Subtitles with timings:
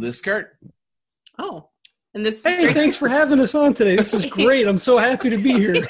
[0.00, 0.56] This Kurt.
[1.38, 1.68] Oh,
[2.14, 2.74] and this Hey, Tracy.
[2.74, 3.96] thanks for having us on today.
[3.96, 4.66] This is great.
[4.66, 5.86] I'm so happy to be here.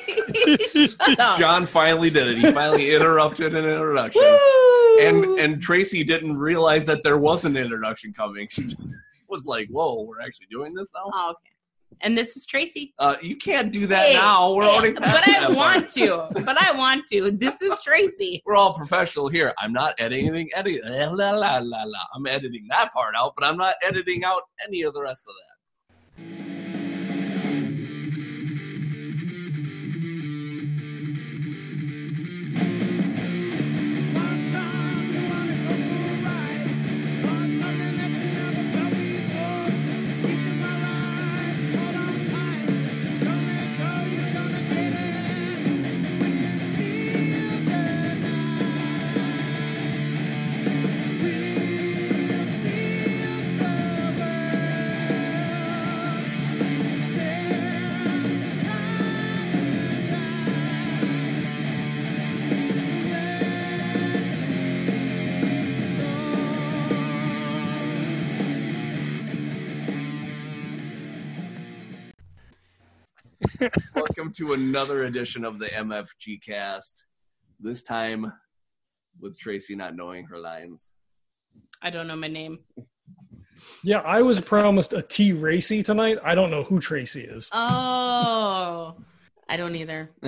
[1.39, 2.39] John finally did it.
[2.39, 4.23] He finally interrupted an introduction.
[4.23, 4.99] Woo!
[5.01, 8.49] And and Tracy didn't realize that there was an introduction coming.
[8.51, 8.67] She
[9.29, 11.51] was like, "Whoa, we're actually doing this now." Oh, okay.
[12.03, 12.93] And this is Tracy.
[12.99, 14.55] Uh, you can't do that Hey, now.
[14.55, 16.29] We're hey, already but I want to.
[16.45, 17.31] But I want to.
[17.31, 18.43] This is Tracy.
[18.47, 19.53] We're all professional here.
[19.59, 21.99] I'm not editing any la la la la la.
[22.15, 25.35] I'm editing that part out, but I'm not editing out any of the rest of
[25.35, 26.56] that.
[74.37, 77.05] To another edition of the MFG Cast.
[77.59, 78.33] This time
[79.21, 80.93] with Tracy not knowing her lines.
[81.81, 82.59] I don't know my name.
[83.83, 86.19] Yeah, I was promised a T Racy tonight.
[86.23, 87.49] I don't know who Tracy is.
[87.53, 88.97] Oh,
[89.49, 90.11] I don't either.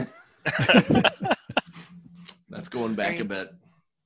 [2.48, 3.50] That's going back a bit.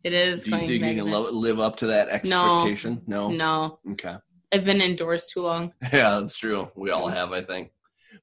[0.03, 0.43] It is.
[0.45, 3.03] Do you going think you can lo- live up to that expectation?
[3.07, 3.29] No.
[3.31, 4.17] No, Okay.
[4.53, 5.73] I've been indoors too long.
[5.93, 6.69] Yeah, that's true.
[6.75, 7.71] We all have, I think.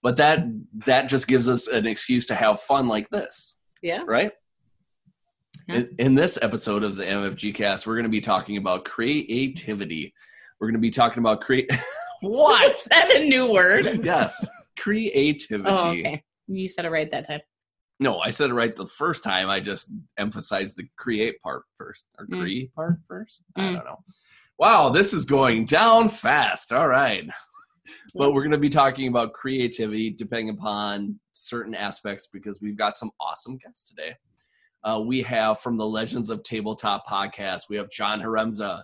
[0.02, 0.40] But that
[0.86, 4.04] that just gives us an excuse to have fun like this, Yeah.
[4.08, 4.32] right?
[5.68, 5.76] Yeah.
[5.76, 10.14] In, in this episode of the MFG Cast, we're going to be talking about creativity.
[10.60, 11.70] We're going to be talking about create.
[12.22, 12.72] what?
[12.76, 13.86] Is that a new word?
[14.04, 14.48] yes,
[14.80, 15.70] creativity.
[15.70, 16.24] Oh, okay.
[16.48, 17.42] You said it right that time.
[18.00, 19.50] No, I said it right the first time.
[19.50, 22.40] I just emphasized the create part first, or Mm.
[22.42, 23.44] create part first.
[23.58, 23.76] I Mm.
[23.76, 23.98] don't know.
[24.58, 26.72] Wow, this is going down fast.
[26.72, 27.30] All right.
[28.16, 32.98] But we're going to be talking about creativity depending upon certain aspects because we've got
[32.98, 34.16] some awesome guests today.
[34.84, 38.84] Uh, we have from the Legends of Tabletop podcast, we have John Haremza.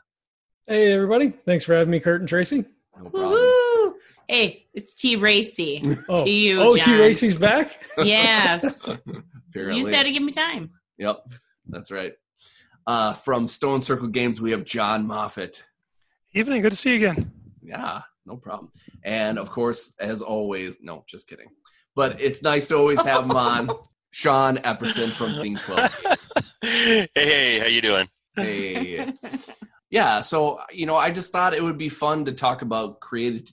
[0.67, 1.29] Hey, everybody.
[1.29, 2.65] Thanks for having me, Kurt and Tracy.
[3.01, 3.33] No problem.
[3.33, 3.93] Woohoo!
[4.27, 5.81] Hey, it's T Racy.
[6.09, 7.79] Oh, To you, oh T Racy's back?
[8.03, 8.97] Yes.
[9.49, 9.77] Apparently.
[9.77, 10.71] you said to give me time.
[10.97, 11.19] Yep,
[11.67, 12.13] that's right.
[12.87, 15.63] Uh, from Stone Circle Games, we have Jon Moffat.
[16.33, 17.31] Evening, good to see you again.
[17.63, 18.71] Yeah, no problem.
[19.03, 21.47] And of course, as always, no, just kidding.
[21.95, 23.69] But it's nice to always have him on.
[24.11, 25.91] Sean Epperson from Think Club.
[26.61, 28.07] hey, hey, how you doing?
[28.37, 29.11] Hey.
[29.89, 33.43] Yeah, so you know, I just thought it would be fun to talk about creative.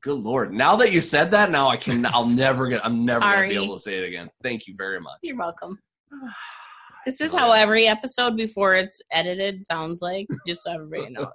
[0.00, 0.52] Good lord!
[0.52, 2.04] Now that you said that, now I can.
[2.06, 2.84] I'll never get.
[2.84, 4.28] I'm never gonna be able to say it again.
[4.42, 5.18] Thank you very much.
[5.22, 5.78] You're welcome.
[7.04, 11.26] This is oh, how every episode before it's edited sounds like, just so everybody knows.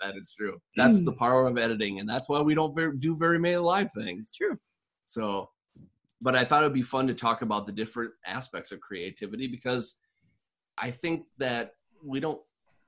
[0.00, 0.60] that is true.
[0.76, 1.18] That's the hmm.
[1.18, 4.32] power of editing, and that's why we don't ver- do very many live things.
[4.34, 4.58] True.
[5.04, 5.50] So,
[6.20, 9.48] but I thought it would be fun to talk about the different aspects of creativity
[9.48, 9.96] because
[10.78, 11.72] I think that
[12.04, 12.40] we don't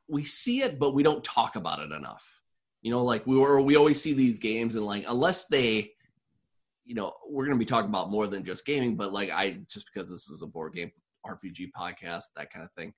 [0.09, 2.41] we see it, but we don't talk about it enough.
[2.82, 5.93] You know, like we were we always see these games and like unless they
[6.84, 9.59] you know, we're going to be talking about more than just gaming, but like I
[9.70, 10.91] just because this is a board game
[11.26, 12.94] RPG podcast, that kind of thing.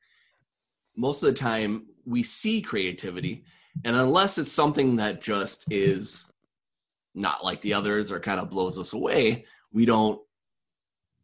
[0.97, 3.45] Most of the time we see creativity
[3.85, 6.29] and unless it's something that just is
[7.15, 10.21] not like the others or kind of blows us away, we don't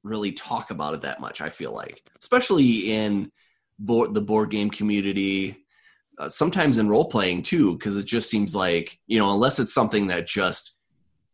[0.03, 1.41] really talk about it that much.
[1.41, 3.31] I feel like, especially in
[3.79, 5.65] board, the board game community,
[6.19, 9.75] uh, sometimes in role playing too, because it just seems like you know, unless it's
[9.75, 10.77] something that just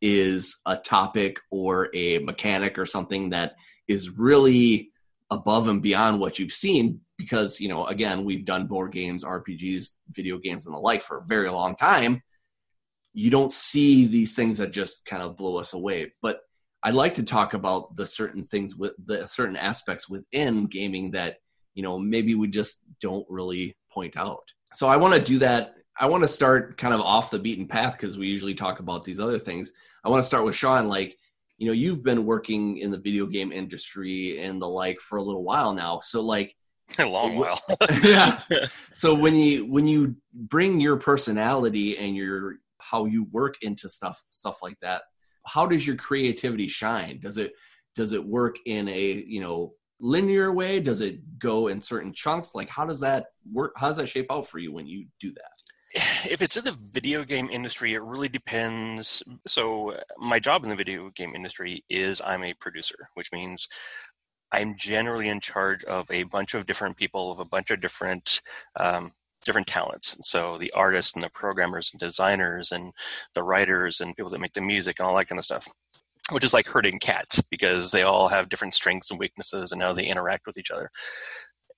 [0.00, 3.54] is a topic or a mechanic or something that
[3.86, 4.90] is really
[5.32, 9.92] above and beyond what you've seen because you know again we've done board games rpgs
[10.10, 12.22] video games and the like for a very long time.
[13.14, 16.12] You don't see these things that just kind of blow us away.
[16.22, 16.40] But
[16.84, 21.36] i'd like to talk about the certain things with the certain aspects within gaming that
[21.74, 24.44] you know maybe we just don't really point out.
[24.74, 25.74] So i want to do that.
[25.98, 29.04] I want to start kind of off the beaten path because we usually talk about
[29.04, 29.72] these other things.
[30.04, 31.16] I want to start with sean like
[31.62, 35.22] you know you've been working in the video game industry and the like for a
[35.22, 36.00] little while now.
[36.00, 36.56] So like
[36.98, 37.60] A long while.
[38.02, 38.40] yeah.
[38.92, 44.20] So when you when you bring your personality and your how you work into stuff
[44.30, 45.02] stuff like that
[45.46, 47.20] how does your creativity shine?
[47.20, 47.52] Does it
[47.94, 50.80] does it work in a you know linear way?
[50.80, 52.56] Does it go in certain chunks?
[52.56, 53.72] Like how does that work?
[53.76, 55.61] How does that shape out for you when you do that
[55.94, 59.22] if it's in the video game industry, it really depends.
[59.46, 63.68] So, my job in the video game industry is I'm a producer, which means
[64.52, 68.40] I'm generally in charge of a bunch of different people, of a bunch of different
[68.78, 69.12] um,
[69.44, 70.16] different talents.
[70.20, 72.92] So the artists and the programmers and designers and
[73.34, 75.66] the writers and people that make the music and all that kind of stuff.
[76.30, 79.92] Which is like herding cats because they all have different strengths and weaknesses and how
[79.92, 80.88] they interact with each other.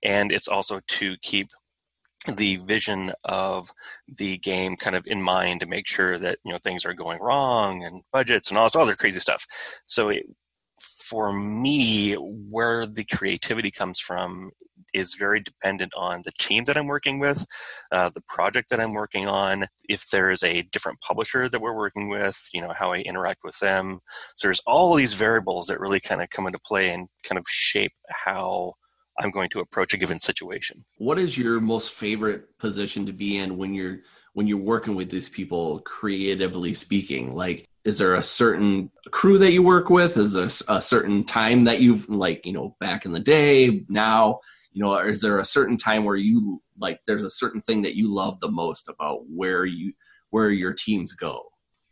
[0.03, 1.49] And it's also to keep
[2.27, 3.71] the vision of
[4.09, 7.21] the game kind of in mind to make sure that you know things are going
[7.21, 9.47] wrong and budgets and all this other crazy stuff.
[9.85, 10.25] So it,
[10.81, 14.53] for me, where the creativity comes from
[14.95, 17.45] is very dependent on the team that I'm working with,
[17.93, 21.77] uh, the project that I'm working on, if there is a different publisher that we're
[21.77, 24.01] working with, you know, how I interact with them.
[24.37, 27.45] So there's all these variables that really kind of come into play and kind of
[27.49, 28.75] shape how
[29.21, 30.85] I'm going to approach a given situation.
[30.99, 33.99] What is your most favorite position to be in when you're
[34.33, 37.35] when you're working with these people creatively speaking?
[37.35, 40.17] Like is there a certain crew that you work with?
[40.17, 44.41] Is there a certain time that you've like, you know, back in the day, now,
[44.73, 47.83] you know, or is there a certain time where you like there's a certain thing
[47.83, 49.93] that you love the most about where you
[50.31, 51.43] where your teams go?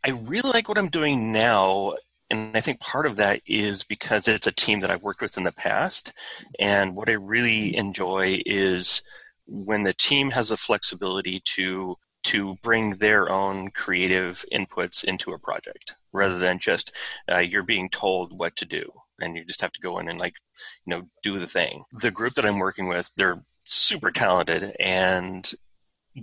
[0.03, 1.93] I really like what I'm doing now.
[2.33, 5.37] And I think part of that is because it's a team that I've worked with
[5.37, 6.11] in the past.
[6.59, 9.03] And what I really enjoy is
[9.45, 15.37] when the team has the flexibility to to bring their own creative inputs into a
[15.37, 16.91] project rather than just
[17.31, 18.89] uh, you're being told what to do
[19.19, 20.35] and you just have to go in and like
[20.85, 25.53] you know do the thing the group that i'm working with they're super talented and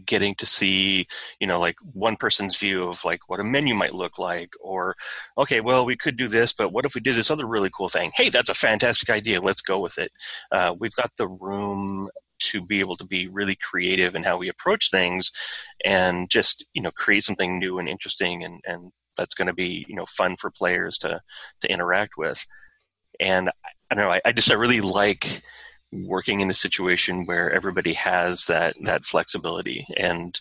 [0.07, 1.07] getting to see
[1.41, 4.95] you know like one person's view of like what a menu might look like or
[5.37, 7.89] okay well we could do this but what if we did this other really cool
[7.89, 8.13] thing?
[8.15, 9.41] Hey that's a fantastic idea.
[9.41, 10.13] Let's go with it.
[10.53, 12.09] Uh, we've got the room
[12.41, 15.31] to be able to be really creative in how we approach things
[15.85, 19.85] and just you know create something new and interesting and and that's going to be
[19.89, 21.21] you know fun for players to
[21.61, 22.47] to interact with.
[23.19, 23.51] And
[23.91, 25.43] i don't know i, I just i really like
[25.93, 29.87] working in a situation where everybody has that that flexibility.
[29.97, 30.39] And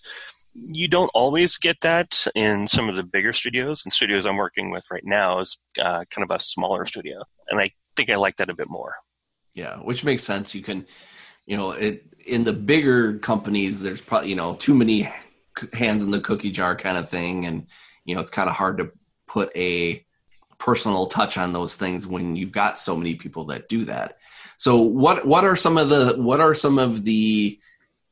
[0.53, 3.85] you don't always get that in some of the bigger studios.
[3.85, 7.23] And studios i'm working with right now is uh, kind of a smaller studio.
[7.49, 8.95] And i think i like that a bit more.
[9.53, 10.53] Yeah, which makes sense.
[10.53, 10.85] You can,
[11.45, 15.11] you know, it in the bigger companies, there's probably you know too many
[15.73, 17.67] hands in the cookie jar kind of thing, and
[18.05, 18.91] you know it's kind of hard to
[19.27, 20.05] put a
[20.57, 24.17] personal touch on those things when you've got so many people that do that.
[24.59, 27.57] So what what are some of the what are some of the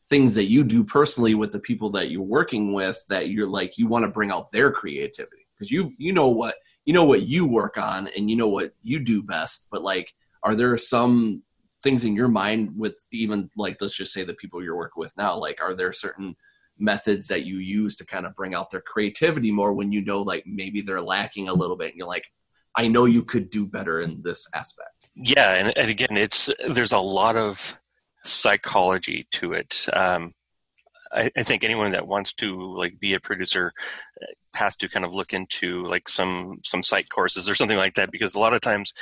[0.07, 3.77] things that you do personally with the people that you're working with that you're like
[3.77, 5.45] you want to bring out their creativity?
[5.53, 6.55] Because you you know what
[6.85, 10.13] you know what you work on and you know what you do best but like
[10.41, 11.43] are there some
[11.83, 15.13] things in your mind with even like let's just say the people you're working with
[15.17, 16.33] now like are there certain
[16.79, 20.21] methods that you use to kind of bring out their creativity more when you know
[20.21, 22.31] like maybe they're lacking a little bit and you're like
[22.77, 26.93] i know you could do better in this aspect yeah and, and again it's there's
[26.93, 27.77] a lot of
[28.27, 29.85] psychology to it.
[29.93, 30.33] Um,
[31.11, 33.73] I, I think anyone that wants to like be a producer
[34.21, 37.95] uh, has to kind of look into like some some site courses or something like
[37.95, 38.93] that because a lot of times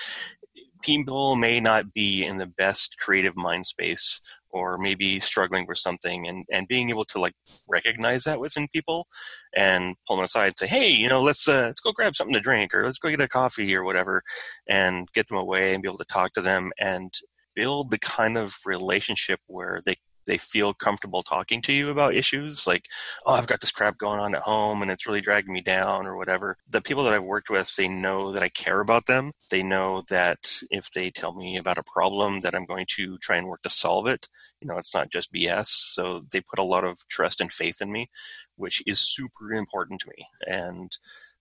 [0.81, 4.21] people may not be in the best creative mind space
[4.55, 7.33] or maybe struggling with something and, and being able to like
[7.67, 9.05] recognize that within people
[9.53, 12.33] and pull them aside and say hey you know let's uh, let's go grab something
[12.33, 14.23] to drink or let's go get a coffee or whatever
[14.69, 17.11] and get them away and be able to talk to them and
[17.53, 19.95] build the kind of relationship where they
[20.25, 22.85] they feel comfortable talking to you about issues like
[23.25, 26.05] oh i've got this crap going on at home and it's really dragging me down
[26.05, 26.57] or whatever.
[26.69, 29.31] The people that i've worked with they know that i care about them.
[29.51, 33.37] They know that if they tell me about a problem that i'm going to try
[33.37, 34.27] and work to solve it
[34.61, 37.81] you know it's not just bs so they put a lot of trust and faith
[37.81, 38.09] in me
[38.57, 40.27] which is super important to me.
[40.47, 40.91] And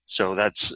[0.05, 0.75] so that's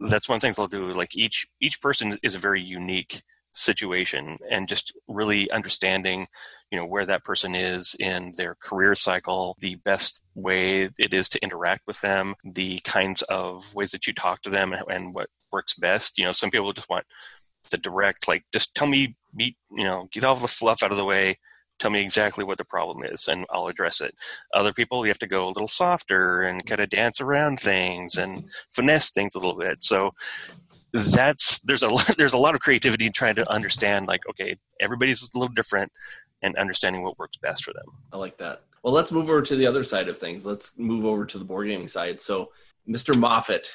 [0.00, 0.92] that's one of the things i'll do.
[0.92, 3.22] Like each each person is a very unique
[3.54, 6.26] situation and just really understanding
[6.70, 11.28] you know where that person is in their career cycle the best way it is
[11.28, 15.28] to interact with them the kinds of ways that you talk to them and, what
[15.52, 16.18] works best.
[16.18, 17.06] You know some people just want
[17.70, 20.98] the direct like just tell me meet you know get all the fluff out of
[20.98, 21.38] the way.
[21.80, 24.14] Tell me exactly what the problem is and i'll address it.
[24.52, 28.16] Other people you have to go a little softer and kind of dance around things
[28.16, 29.82] and finesse things a little bit.
[29.82, 30.12] So
[30.94, 35.22] that's there's a there's a lot of creativity in trying to understand like okay everybody's
[35.22, 35.90] a little different
[36.42, 38.62] and understanding what works best for them I like that.
[38.84, 40.44] Well, let's move over to the other side of things.
[40.44, 42.20] Let's move over to the board gaming side.
[42.20, 42.52] So,
[42.86, 43.16] Mr.
[43.16, 43.72] Moffat.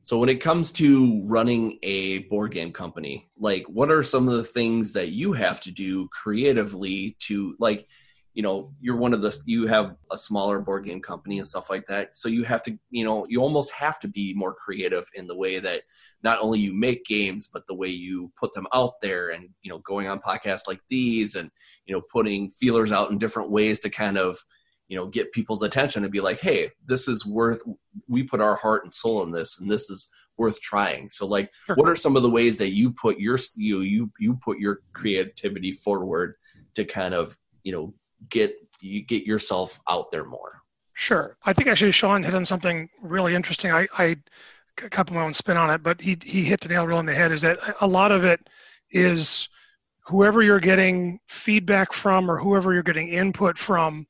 [0.00, 4.34] So, when it comes to running a board game company, like what are some of
[4.38, 7.86] the things that you have to do creatively to like
[8.38, 11.68] you know you're one of the you have a smaller board game company and stuff
[11.68, 15.04] like that so you have to you know you almost have to be more creative
[15.14, 15.82] in the way that
[16.22, 19.68] not only you make games but the way you put them out there and you
[19.68, 21.50] know going on podcasts like these and
[21.86, 24.38] you know putting feelers out in different ways to kind of
[24.86, 27.60] you know get people's attention and be like hey this is worth
[28.06, 31.50] we put our heart and soul in this and this is worth trying so like
[31.66, 31.74] Sure.
[31.74, 34.82] what are some of the ways that you put your you you you put your
[34.92, 36.36] creativity forward
[36.74, 37.92] to kind of you know
[38.28, 40.62] get you get yourself out there more
[40.98, 41.36] Sure.
[41.44, 43.70] I think actually Sean hit on something really interesting.
[43.70, 44.16] I, I
[44.84, 47.06] a couple my own spin on it, but he he hit the nail real on
[47.06, 47.30] the head.
[47.30, 48.40] Is that a lot of it
[48.90, 49.48] is
[50.00, 54.08] whoever you're getting feedback from or whoever you're getting input from,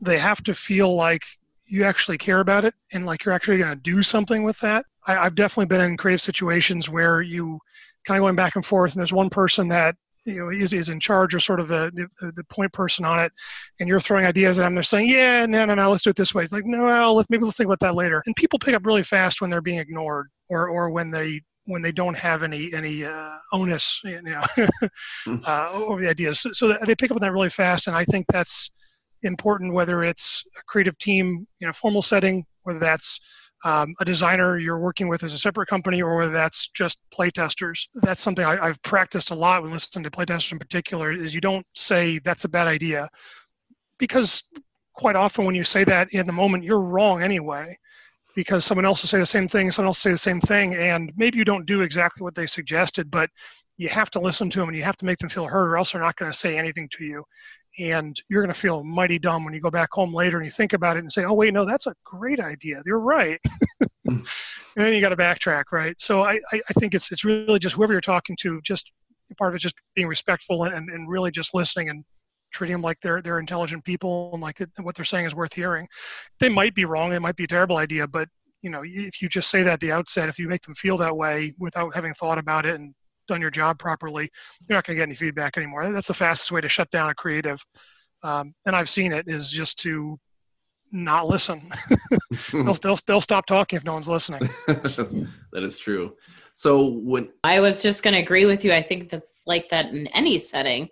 [0.00, 1.22] they have to feel like
[1.66, 4.84] you actually care about it and like you're actually going to do something with that.
[5.06, 7.60] I, I've definitely been in creative situations where you
[8.04, 10.88] kind of going back and forth, and there's one person that you know is, is
[10.88, 13.32] in charge or sort of the, the the point person on it
[13.78, 16.16] and you're throwing ideas at them they're saying yeah no no no let's do it
[16.16, 16.44] this way.
[16.44, 18.22] It's like no well, let's, maybe we'll think about that later.
[18.26, 21.82] And people pick up really fast when they're being ignored or or when they when
[21.82, 24.42] they don't have any any uh, onus you know
[25.46, 26.40] uh, over the ideas.
[26.40, 28.70] So, so they pick up on that really fast and i think that's
[29.22, 33.20] important whether it's a creative team in a formal setting whether that's
[33.64, 37.88] um, a designer you're working with as a separate company or whether that's just playtesters.
[37.94, 41.40] That's something I, I've practiced a lot when listening to playtesters in particular is you
[41.40, 43.08] don't say that's a bad idea
[43.98, 44.42] because
[44.94, 47.76] quite often when you say that in the moment you're wrong anyway
[48.34, 50.74] because someone else will say the same thing someone else will say the same thing
[50.74, 53.28] and maybe you don't do exactly what they suggested but
[53.76, 55.76] you have to listen to them and you have to make them feel heard or
[55.76, 57.24] else they're not going to say anything to you
[57.78, 60.50] and you're going to feel mighty dumb when you go back home later and you
[60.50, 62.82] think about it and say oh wait no that's a great idea.
[62.84, 63.40] You're right.
[64.76, 66.00] And then you got to backtrack right?
[66.00, 68.92] So I, I think it's it's really just whoever you're talking to just
[69.36, 72.04] part of it just being respectful and, and really just listening and
[72.52, 75.52] treating them like they're they're intelligent people and like it, what they're saying is worth
[75.52, 75.88] hearing.
[76.38, 77.12] They might be wrong.
[77.12, 78.28] It might be a terrible idea but
[78.62, 80.96] you know if you just say that at the outset if you make them feel
[80.98, 82.94] that way without having thought about it and
[83.30, 84.30] done your job properly
[84.68, 87.10] you're not going to get any feedback anymore that's the fastest way to shut down
[87.10, 87.58] a creative
[88.22, 90.18] um, and i've seen it is just to
[90.92, 91.70] not listen
[92.52, 96.14] they'll, they'll, they'll stop talking if no one's listening that is true
[96.60, 98.72] so when I was just going to agree with you.
[98.74, 100.88] I think that's like that in any setting,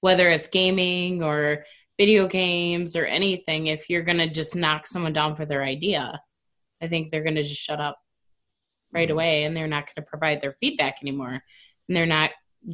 [0.00, 1.64] whether it's gaming or
[1.98, 3.66] video games or anything.
[3.66, 6.20] If you're going to just knock someone down for their idea,
[6.80, 7.98] I think they're going to just shut up
[8.92, 11.42] right away and they're not going to provide their feedback anymore.
[11.88, 12.30] And they're not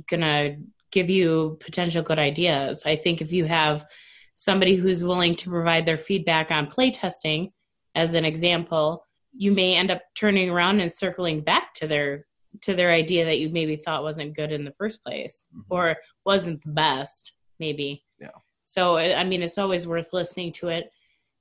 [0.08, 0.56] going to
[0.90, 2.84] give you potential good ideas.
[2.86, 3.86] I think if you have
[4.34, 7.52] somebody who's willing to provide their feedback on playtesting,
[7.94, 9.04] as an example,
[9.36, 12.26] you may end up turning around and circling back to their
[12.60, 15.62] to their idea that you maybe thought wasn't good in the first place Mhm.
[15.70, 18.28] or wasn't the best maybe Yeah.
[18.62, 20.88] so i I mean it's always worth listening to it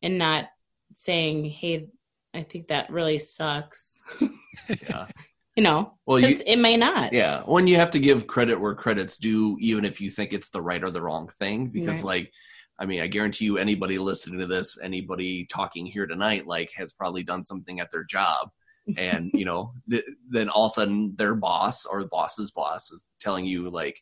[0.02, 0.46] and not
[0.96, 1.88] saying hey
[2.34, 4.02] i think that really sucks
[4.90, 5.06] yeah
[5.56, 7.14] you know well you, it may not.
[7.14, 10.50] Yeah when you have to give credit where credit's due even if you think it's
[10.50, 12.22] the right or the wrong thing because Right.
[12.22, 12.32] like
[12.80, 16.92] i mean i guarantee you anybody listening to this anybody talking here tonight like has
[16.94, 18.50] probably done something at their job.
[18.98, 22.92] And you know th- then all of a sudden their boss or the boss's boss
[22.92, 23.98] is telling you like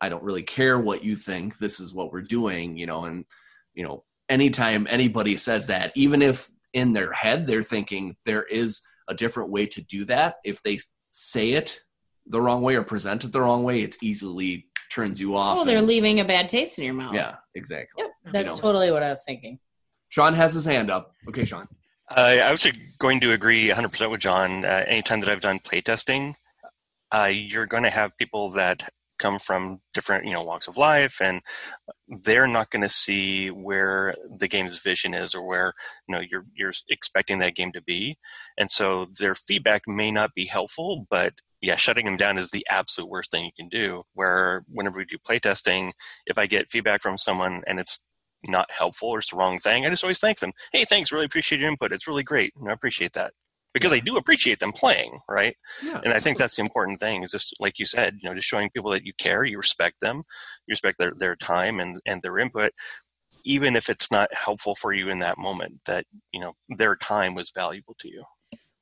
[0.00, 1.58] i don't really care what you think.
[1.58, 3.24] This is what we're doing you know and
[3.74, 8.80] you know anytime anybody says that even if in their head they're thinking there is
[9.12, 10.36] a different way to do that.
[10.44, 10.78] If they
[11.12, 11.80] say it
[12.26, 15.64] the wrong way or present it the wrong way it's easily turns you off well
[15.64, 17.14] they're and- leaving a bad taste in your mouth.
[17.14, 18.02] Yeah exactly.
[18.02, 18.56] Yep that's know.
[18.56, 19.58] totally what i was thinking.
[20.08, 21.12] Sean has his hand up.
[21.28, 21.66] Okay sean.
[22.10, 22.66] Uh, I was
[22.98, 24.66] going to agree 100% with John.
[24.66, 26.34] Uh, anytime that I've done playtesting,
[27.14, 28.92] uh, you're going to have people that
[29.22, 31.40] come from different, you know, walks of life, and
[32.24, 35.72] they're not going to see where the game's vision is or where
[36.08, 38.16] you know you're you're expecting that game to be,
[38.58, 42.66] and so their feedback may not be helpful, but yeah, shutting them down is the
[42.70, 44.02] absolute worst thing you can do.
[44.14, 45.92] Where whenever we do playtesting,
[46.26, 48.00] if I get feedback from someone and it's
[48.48, 50.52] not helpful or it's the wrong thing, I just always thank them.
[50.72, 51.92] Hey, thanks, really appreciate your input.
[51.92, 52.52] It's really great.
[52.68, 53.32] I appreciate that.
[53.74, 55.56] Because I do appreciate them playing, right?
[55.82, 58.34] yeah And I think that's the important thing is just like you said, you know,
[58.34, 60.18] just showing people that you care, you respect them,
[60.66, 62.72] you respect their, their time and, and their input,
[63.44, 67.34] even if it's not helpful for you in that moment, that, you know, their time
[67.34, 68.24] was valuable to you.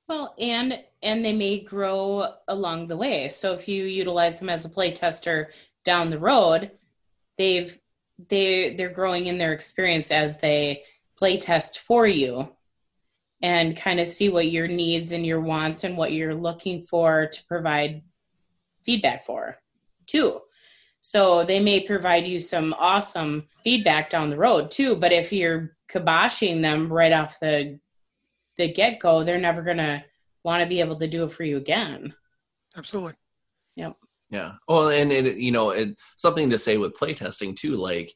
[0.08, 3.28] Well, and and they may grow along the way.
[3.28, 5.52] So if you utilize them as a play tester
[5.84, 6.72] down the road,
[7.38, 7.78] they've
[8.28, 10.82] they they're growing in their experience as they
[11.16, 12.48] play test for you
[13.42, 17.26] and kind of see what your needs and your wants and what you're looking for
[17.26, 18.02] to provide
[18.84, 19.56] feedback for
[20.06, 20.40] too.
[21.00, 24.96] So they may provide you some awesome feedback down the road too.
[24.96, 27.80] But if you're kiboshing them right off the
[28.56, 30.04] the get go, they're never gonna
[30.44, 32.14] want to be able to do it for you again.
[32.76, 33.14] Absolutely.
[33.76, 33.96] Yep.
[34.28, 34.52] Yeah.
[34.68, 37.76] Well, and it, you know, it, something to say with playtesting too.
[37.76, 38.14] Like,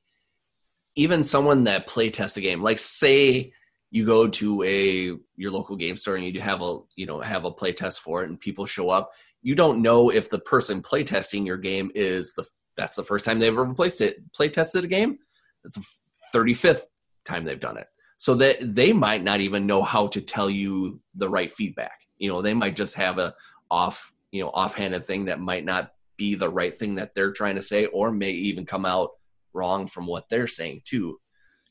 [0.96, 3.52] even someone that playtests a game, like say
[3.94, 7.44] you go to a your local game store and you have a you know have
[7.44, 9.12] a playtest for it, and people show up.
[9.40, 12.44] You don't know if the person playtesting your game is the
[12.76, 15.18] that's the first time they've ever placed it playtested a game.
[15.64, 15.86] It's the
[16.32, 16.88] thirty fifth
[17.24, 17.86] time they've done it.
[18.16, 22.00] So that they might not even know how to tell you the right feedback.
[22.18, 23.32] You know, they might just have a
[23.70, 27.54] off you know offhanded thing that might not be the right thing that they're trying
[27.54, 29.10] to say or may even come out
[29.52, 31.16] wrong from what they're saying too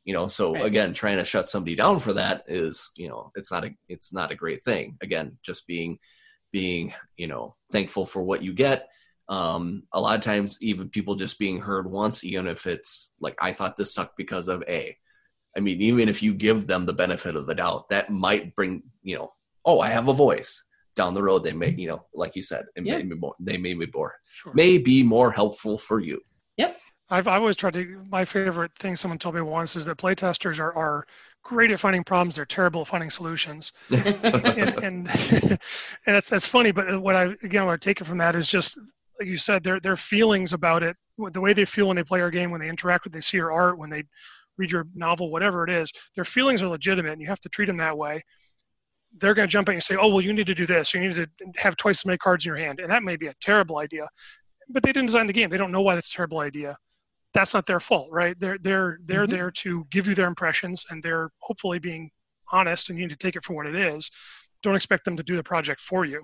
[0.05, 0.65] you know so Right.
[0.65, 4.13] again trying to shut somebody down for that is you know it's not a it's
[4.13, 5.97] not a great thing again just being
[6.51, 8.87] being you know thankful for what you get
[9.29, 13.35] um a lot of times even people just being heard once even if it's like
[13.41, 14.95] i thought this sucked because of a
[15.55, 18.83] i mean even if you give them the benefit of the doubt that might bring
[19.01, 19.31] you know
[19.65, 22.65] oh i have a voice down the road they may you know like you said
[22.75, 22.97] it Yeah.
[22.97, 24.53] may be more, they may be more Sure.
[24.53, 26.19] may be more helpful for you
[27.13, 28.03] I've I always tried to.
[28.09, 31.05] My favorite thing someone told me once is that playtesters are, are
[31.43, 32.35] great at finding problems.
[32.35, 33.71] They're terrible at finding solutions.
[33.91, 35.59] and and, and
[36.07, 36.71] that's that's funny.
[36.71, 38.79] But what I again what I take it from that is just
[39.19, 40.97] like you said, their their feelings about it,
[41.33, 43.37] the way they feel when they play our game, when they interact with, they see
[43.37, 44.05] your art, when they
[44.57, 47.65] read your novel, whatever it is, their feelings are legitimate, and you have to treat
[47.65, 48.23] them that way.
[49.19, 50.95] They're going to jump at you and say, "Oh, well, you need to do this.
[50.95, 51.27] You need to
[51.57, 54.07] have twice as many cards in your hand," and that may be a terrible idea.
[54.67, 55.51] But they didn't design the game.
[55.51, 56.75] They don't know why that's a terrible idea.
[57.33, 58.39] That's not their fault, right?
[58.39, 59.31] They're they're they're Mhm.
[59.31, 62.11] there to give you their impressions, and they're hopefully being
[62.51, 64.09] honest, and you need to take it for what it is.
[64.61, 66.21] Don't expect them to do the project for you.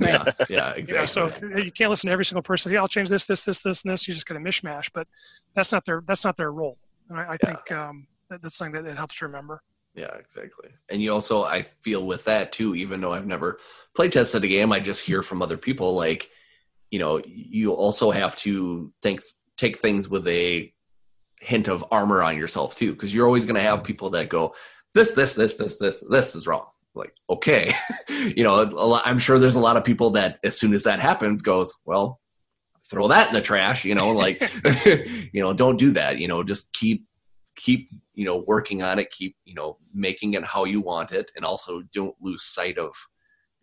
[0.00, 2.72] yeah yeah You know, exactly so you can't listen to every single person.
[2.72, 4.06] Yeah, I'll change this, this, this, this, and this.
[4.08, 5.06] You just get a mishmash, but
[5.54, 6.78] that's not their that's not their role.
[7.10, 7.56] And I, I Yeah.
[7.56, 9.60] think um, that, that's something that, that helps to remember.
[9.94, 10.70] Yeah, exactly.
[10.88, 13.58] And you also, I feel with that too, even though I've never
[13.94, 16.30] play tested a game, I just hear from other people like,
[16.90, 19.20] you know, you also have to think,
[19.62, 20.72] take things with a
[21.40, 24.54] hint of armor on yourself too, because you're always going to have people that go,
[24.92, 26.66] this, this, this, this, this, this is wrong.
[26.94, 27.72] Like, okay,
[28.08, 30.82] you know, a lot, I'm sure there's a lot of people that as soon as
[30.82, 32.20] that happens goes, well,
[32.90, 34.42] throw that in the trash, you know, like,
[35.32, 37.06] you know, don't do that, you know, just keep
[37.54, 41.30] keep you know working on it keep you know making it how you want it
[41.36, 42.94] and also don't lose sight of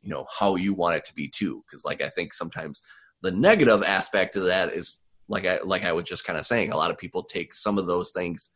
[0.03, 2.83] you know how you want it to be too because like i think sometimes
[3.23, 6.71] the negative aspect of that is like i like i was just kind of saying
[6.71, 8.49] a lot of people take some of those things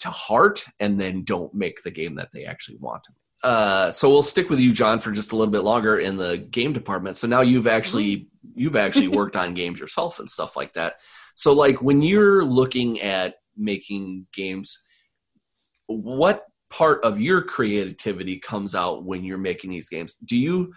[0.00, 3.02] to heart and then don't make the game that they actually want.
[3.02, 6.16] To uh, so we'll stick with you john for just a little bit longer in
[6.16, 7.16] the game department.
[7.16, 10.94] So now you've actually you've actually worked on games yourself and stuff like that.
[11.34, 14.78] So like when you're looking at making games
[15.86, 20.14] what part of your creativity comes out when you're making these games?
[20.24, 20.74] Do you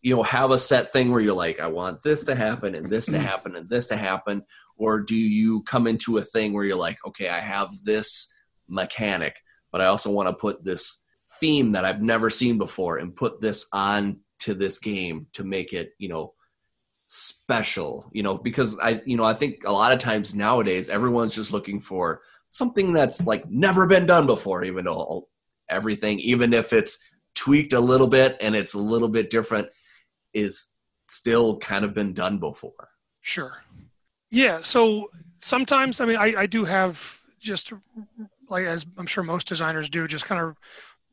[0.00, 2.88] you know have a set thing where you're like i want this to happen and
[2.88, 4.42] this to happen and this to happen
[4.76, 8.32] or do you come into a thing where you're like okay i have this
[8.68, 9.36] mechanic
[9.70, 11.02] but i also want to put this
[11.40, 15.72] theme that i've never seen before and put this on to this game to make
[15.72, 16.32] it you know
[17.06, 21.34] special you know because i you know i think a lot of times nowadays everyone's
[21.34, 25.28] just looking for something that's like never been done before even though
[25.68, 26.98] everything even if it's
[27.34, 29.68] tweaked a little bit and it's a little bit different
[30.32, 30.68] is
[31.08, 32.88] still kind of been done before
[33.22, 33.62] Sure.
[34.32, 34.60] Yeah.
[34.62, 37.72] So sometimes, I mean, I, I do have just
[38.50, 40.56] like as I'm sure most designers do, just kind of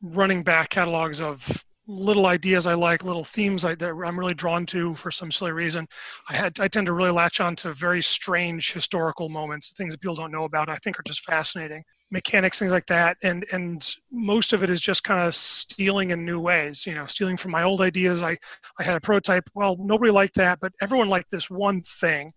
[0.02, 4.66] running back catalogs of little ideas I like, little themes I, that I'm really drawn
[4.66, 5.88] to for some silly reason.
[6.30, 10.00] I had I tend to really latch on to very strange historical moments, things that
[10.00, 10.70] people don't know about.
[10.70, 11.84] I think are just fascinating.
[12.12, 16.24] Mechanics, things like that, and and most of it is just kind of stealing in
[16.24, 16.86] new ways.
[16.86, 18.22] You know, stealing from my old ideas.
[18.22, 18.38] I
[18.78, 19.50] I had a prototype.
[19.54, 22.32] Well, nobody liked that, but everyone liked this one thing.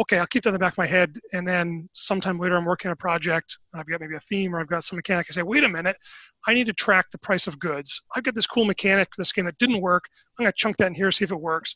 [0.00, 2.64] Okay, I'll keep that in the back of my head, and then sometime later I'm
[2.64, 5.26] working on a project, and I've got maybe a theme or I've got some mechanic.
[5.28, 5.96] I say, wait a minute,
[6.46, 8.00] I need to track the price of goods.
[8.14, 10.04] I've got this cool mechanic, this game that didn't work.
[10.38, 11.74] I'm gonna chunk that in here, see if it works.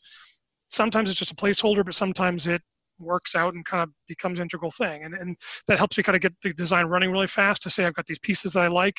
[0.69, 2.61] Sometimes it's just a placeholder, but sometimes it
[2.97, 5.35] works out and kind of becomes an integral thing, and and
[5.67, 7.63] that helps me kind of get the design running really fast.
[7.63, 8.97] To say I've got these pieces that I like.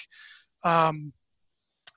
[0.64, 1.12] Um,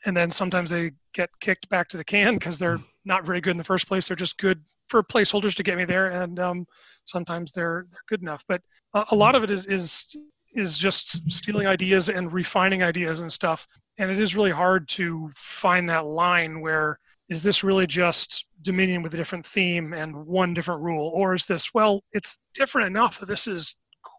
[0.05, 3.51] and then sometimes they get kicked back to the can because they're not very good
[3.51, 4.07] in the first place.
[4.07, 6.65] They're just good for placeholders to get me there, and um,
[7.06, 8.43] sometimes they're they're good enough.
[8.47, 8.62] But
[8.93, 10.15] a, a lot of it is is
[10.54, 13.67] is just stealing ideas and refining ideas and stuff.
[14.00, 19.02] And it is really hard to find that line where is this really just Dominion
[19.02, 23.19] with a different theme and one different rule, or is this well, it's different enough
[23.19, 23.76] that this is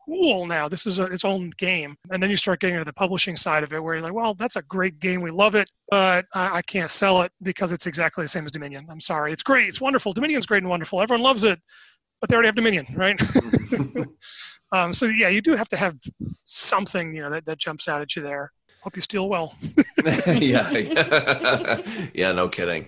[0.08, 0.68] cool now.
[0.68, 3.62] This is a, its own game, and then you start getting into the publishing side
[3.62, 6.56] of it, where you're like, well, that's a great game, we love it, but I,
[6.58, 8.86] I can't sell it because it's exactly the same as Dominion.
[8.90, 10.12] I'm sorry, it's great, it's wonderful.
[10.12, 11.02] Dominion's great and wonderful.
[11.02, 11.60] Everyone loves it,
[12.20, 13.20] but they already have Dominion, right?
[14.72, 15.96] um, so yeah, you do have to have
[16.44, 18.52] something, you know, that, that jumps out at you there.
[18.80, 19.54] Hope you steal well.
[20.26, 21.82] yeah, yeah,
[22.14, 22.32] yeah.
[22.32, 22.86] No kidding.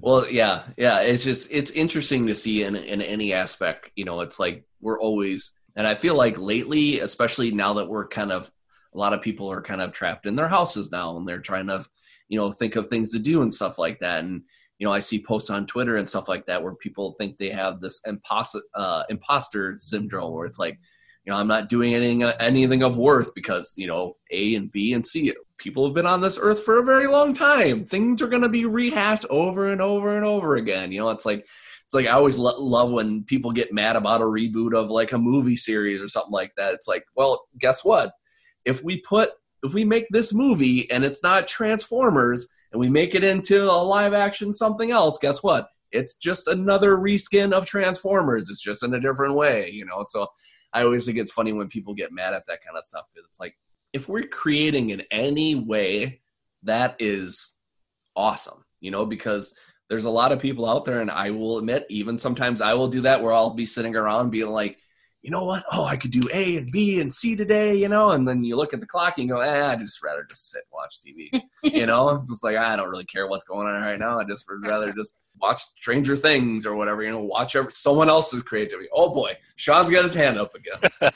[0.00, 1.00] Well, yeah, yeah.
[1.00, 3.90] It's just it's interesting to see in in any aspect.
[3.96, 8.08] You know, it's like we're always, and I feel like lately, especially now that we're
[8.08, 8.50] kind of
[8.94, 11.66] a lot of people are kind of trapped in their houses now, and they're trying
[11.66, 11.84] to,
[12.28, 14.24] you know, think of things to do and stuff like that.
[14.24, 14.42] And
[14.78, 17.50] you know, I see posts on Twitter and stuff like that where people think they
[17.50, 20.78] have this imposter uh, imposter syndrome, where it's like
[21.26, 24.92] you know, I'm not doing anything anything of worth because you know A and B
[24.94, 25.32] and C.
[25.58, 27.84] People have been on this earth for a very long time.
[27.84, 30.92] Things are going to be rehashed over and over and over again.
[30.92, 31.46] You know, it's like
[31.86, 35.12] it's like I always lo- love when people get mad about a reboot of like
[35.12, 36.74] a movie series or something like that.
[36.74, 38.12] It's like, well, guess what?
[38.64, 39.30] If we put
[39.62, 43.82] if we make this movie and it's not Transformers and we make it into a
[43.82, 45.68] live action something else, guess what?
[45.92, 48.50] It's just another reskin of Transformers.
[48.50, 50.04] It's just in a different way, you know.
[50.08, 50.26] So
[50.72, 53.04] I always think it's funny when people get mad at that kind of stuff.
[53.14, 53.56] It's like
[53.92, 56.20] if we're creating in any way,
[56.64, 57.54] that is
[58.16, 59.54] awesome, you know, because
[59.88, 62.88] there's a lot of people out there, and I will admit, even sometimes I will
[62.88, 64.78] do that where I'll be sitting around being like,
[65.26, 65.64] you know what?
[65.72, 68.54] Oh, I could do A and B and C today, you know, and then you
[68.54, 71.00] look at the clock and you go, eh, I'd just rather just sit and watch
[71.04, 71.42] TV,
[71.76, 72.10] you know.
[72.16, 74.20] It's just like I don't really care what's going on right now.
[74.20, 78.08] I just would rather just watch Stranger Things or whatever, you know, watch every, someone
[78.08, 78.88] else's creativity.
[78.92, 80.78] Oh boy, Sean's got his hand up again.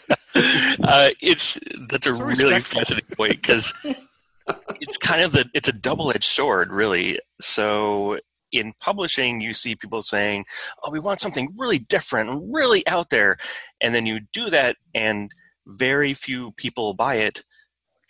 [0.83, 1.57] uh, it's
[1.89, 3.73] that's a So really fascinating point because
[4.81, 7.21] it's kind of the it's a double edged sword, really.
[7.41, 8.19] So
[8.53, 10.45] in publishing, you see people saying,
[10.83, 13.37] "Oh, we want something really different, really out there,"
[13.81, 15.31] and then you do that, and
[15.67, 17.45] very few people buy it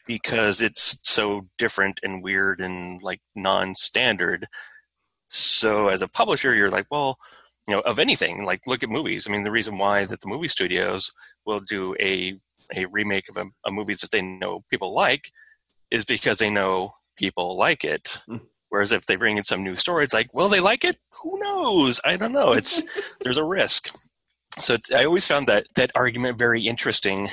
[0.07, 4.47] because it's so different and weird and like non-standard.
[5.29, 7.17] So as a publisher, you're like, well,
[7.69, 9.27] you know, of anything, like look at movies.
[9.29, 11.13] I mean, the reason why that the movie studios
[11.47, 12.39] will do a
[12.75, 15.33] a remake of a, a movie that they know people like
[15.91, 18.21] is because they know people like it.
[18.29, 18.41] Mm.
[18.71, 20.99] Whereas if they bring in some new story, it's like, well, they like it.
[21.23, 22.01] Who knows?
[22.05, 22.53] I don't know.
[22.53, 22.83] It's
[23.21, 23.95] there's a risk.
[24.61, 27.29] So I always found that that argument very interesting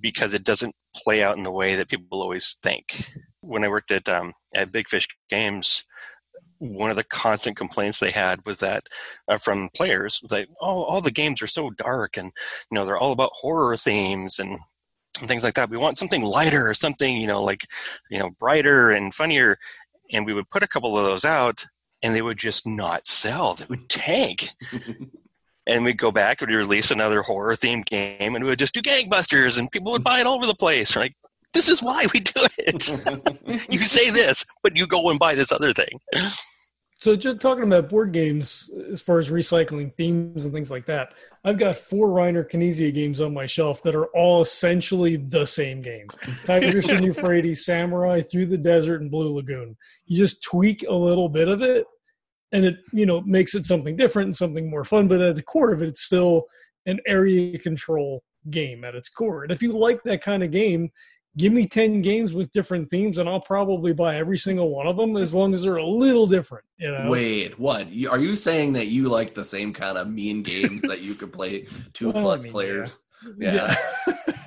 [0.00, 3.10] because it doesn't play out in the way that people always think.
[3.40, 5.84] When I worked at um, at Big Fish Games,
[6.58, 8.86] one of the constant complaints they had was that
[9.28, 12.32] uh, from players was like, "Oh, all the games are so dark, and
[12.70, 14.58] you know they're all about horror themes and,
[15.20, 15.70] and things like that.
[15.70, 17.66] We want something lighter, or something you know like
[18.10, 19.58] you know brighter and funnier."
[20.12, 21.66] And we would put a couple of those out,
[22.02, 23.54] and they would just not sell.
[23.54, 24.00] They would mm-hmm.
[24.00, 24.50] tank.
[25.66, 28.74] and we'd go back and we'd release another horror themed game, and we would just
[28.74, 30.94] do gangbusters, and people would buy it all over the place.
[30.94, 31.16] We're like,
[31.52, 33.66] this is why we do it.
[33.70, 36.00] you say this, but you go and buy this other thing.
[37.04, 41.12] So, just talking about board games as far as recycling themes and things like that,
[41.44, 45.82] I've got four Reiner Knizia games on my shelf that are all essentially the same
[45.82, 46.06] game:
[46.46, 49.76] Tigris and Euphrates, Samurai, Through the Desert, and Blue Lagoon.
[50.06, 51.84] You just tweak a little bit of it,
[52.52, 55.06] and it you know makes it something different and something more fun.
[55.06, 56.44] But at the core of it, it's still
[56.86, 59.42] an area control game at its core.
[59.42, 60.90] And if you like that kind of game,
[61.36, 64.96] give me 10 games with different themes and I'll probably buy every single one of
[64.96, 67.10] them as long as they're a little different, you know.
[67.10, 67.86] Wait, what?
[68.08, 71.32] Are you saying that you like the same kind of mean games that you could
[71.32, 72.98] play two Well, I plus mean, players?
[73.38, 73.54] Yeah.
[73.54, 73.74] Yeah.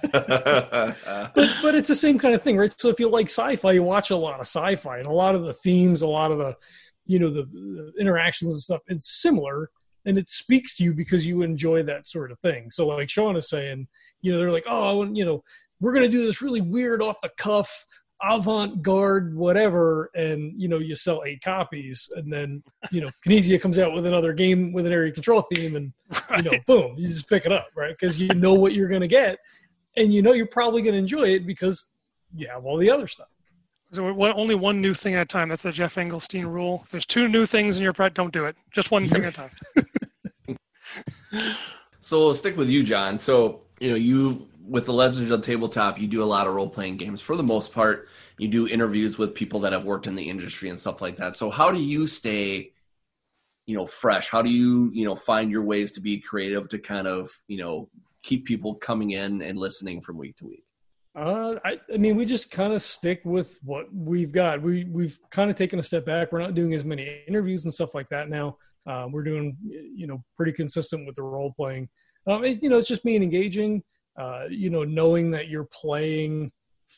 [1.34, 2.74] But but it's the same kind of thing, right?
[2.80, 5.44] So if you like sci-fi, you watch a lot of sci-fi and a lot of
[5.44, 6.56] the themes, a lot of the
[7.06, 9.70] you know the, the interactions and stuff is similar
[10.06, 12.72] and it speaks to you because you enjoy that sort of thing.
[12.72, 13.88] So like Sean is saying,
[14.22, 15.44] you know, they're like, "Oh, I want, you know,
[15.80, 17.86] we're going to do this really weird off the cuff
[18.24, 23.78] avant-garde whatever and you know you sell eight copies and then you know Knizia comes
[23.78, 25.94] out with another game with an area control theme and
[26.36, 29.02] you know boom you just pick it up right because you know what you're going
[29.02, 29.38] to get
[29.98, 31.92] and you know you're probably going to enjoy it because
[32.36, 33.28] you have all the other stuff
[33.92, 35.50] So one, only one new thing at a time.
[35.50, 36.82] That's the Geoff Engelstein rule.
[36.86, 38.56] If there's two new things in your product, don't do it.
[38.72, 40.58] Just one thing at a time.
[42.08, 43.20] So we'll stick with you, John.
[43.20, 46.70] So you know, you with the Legends of Tabletop, you do a lot of role
[46.70, 47.22] playing games.
[47.22, 50.70] For the most part, you do interviews with people that have worked in the industry
[50.70, 51.36] and stuff like that.
[51.36, 52.74] So how do you stay,
[53.66, 54.30] you know, fresh?
[54.30, 57.58] How do you, you know, find your ways to be creative to kind of, you
[57.58, 57.90] know,
[58.24, 60.64] keep people coming in and listening from week to week?
[61.16, 64.62] Uh, I, I mean, we just kind of stick with what we've got.
[64.62, 66.32] We we've kind of taken a step back.
[66.32, 68.58] We're not doing as many interviews and stuff like that now.
[68.86, 71.90] Um, we're doing, you know, pretty consistent with the role playing.
[72.28, 73.84] Um, it, you know, it's just being engaging.
[74.18, 76.52] Uh, you know, knowing that you're playing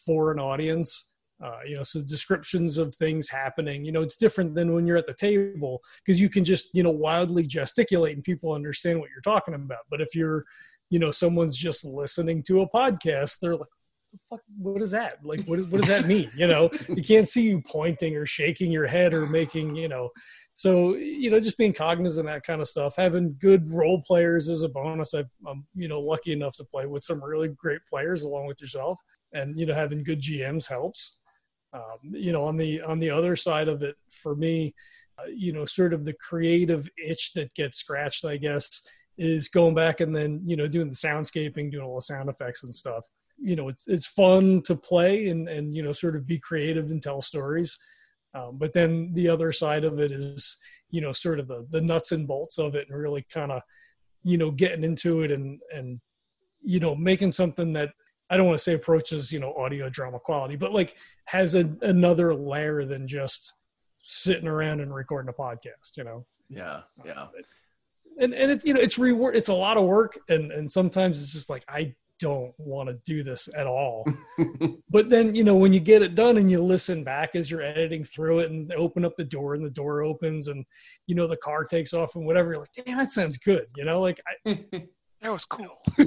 [0.06, 1.06] for an audience.
[1.44, 3.86] Uh, you know, so descriptions of things happening.
[3.86, 6.84] You know, it's different than when you're at the table because you can just, you
[6.84, 9.80] know, wildly gesticulate and people understand what you're talking about.
[9.90, 10.44] But if you're,
[10.90, 13.70] you know, someone's just listening to a podcast, they're like
[14.30, 15.24] fuck, what is that?
[15.24, 16.30] Like, what, is, what does that mean?
[16.36, 20.10] You know, you can't see you pointing or shaking your head or making, you know,
[20.54, 24.50] so, you know, just being cognizant of that kind of stuff, having good role players
[24.50, 25.14] is a bonus.
[25.14, 28.60] I, I'm, you know, lucky enough to play with some really great players along with
[28.60, 29.00] yourself
[29.34, 31.18] and, you know, having good GMs helps.
[31.72, 34.74] Um, you know, on the, on the other side of it for me,
[35.20, 38.82] uh, you know, sort of the creative itch that gets scratched, I guess,
[39.18, 42.64] is going back and then, you know, doing the soundscaping, doing all the sound effects
[42.64, 43.06] and stuff
[43.42, 46.90] you know it's it's fun to play and and you know sort of be creative
[46.92, 47.78] and tell stories
[48.36, 50.58] um, but then the other side of it is
[50.90, 53.62] you know sort of the the nuts and bolts of it and really kind of
[54.24, 56.00] you know getting into it and and
[56.62, 57.92] you know making something that
[58.30, 61.70] i don't want to say approaches you know audio drama quality but like has a,
[61.82, 63.54] another layer than just
[64.04, 67.28] sitting around and recording a podcast you know Yeah, yeah.
[68.20, 71.22] and and it's you know it's reward it's a lot of work and and sometimes
[71.22, 74.06] it's just like i don't want to do this at all.
[74.92, 77.62] But then you know when you get it done and you listen back as you're
[77.62, 80.66] editing through it and open up the door and the door opens and
[81.08, 83.86] you know the car takes off and whatever you're like damn that sounds good you
[83.86, 84.58] know like i
[85.22, 85.80] That was cool.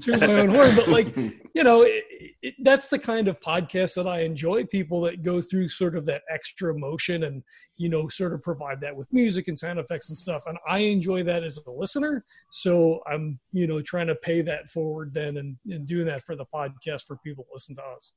[0.00, 0.68] toot my own horn?
[0.76, 2.04] But like you know it,
[2.42, 4.64] it, that's the kind of podcast that i enjoy.
[4.64, 7.42] People that go through sort of that extra motion and
[7.76, 10.42] you know sort of provide that with music and sound effects and stuff.
[10.46, 12.24] And i enjoy that as a listener.
[12.50, 16.36] So i'm you know trying to pay that forward then and, and doing that for
[16.36, 18.12] the podcast for people to listen to us.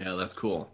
[0.00, 0.70] Yeah, that's cool.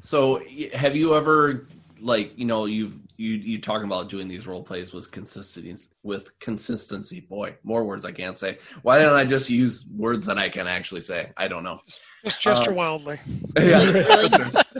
[0.00, 1.66] So, have you ever
[2.00, 6.36] like you know you've you you talking about doing these role plays with consistency with
[6.40, 7.20] consistency?
[7.20, 8.58] Boy, more words I can't say.
[8.82, 11.30] Why don't I just use words that I can actually say?
[11.36, 11.80] I don't know.
[12.24, 13.18] Just gesture Uh, wildly.
[13.58, 13.90] Yeah.
[13.92, 14.30] really,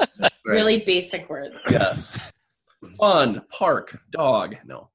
[0.45, 1.57] really basic words.
[1.71, 2.33] yes
[2.99, 4.91] fun park dog no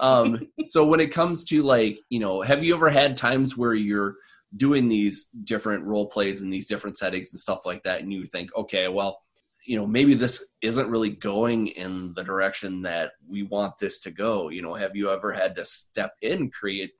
[0.00, 3.74] um so when it comes to like you know have you ever had times where
[3.74, 4.14] you're
[4.56, 8.24] doing these different role plays in these different settings and stuff like that and you
[8.24, 9.20] think okay well
[9.66, 14.10] you know maybe this isn't really going in the direction that we want this to
[14.10, 14.48] go.
[14.48, 16.92] You know have you ever had to step in create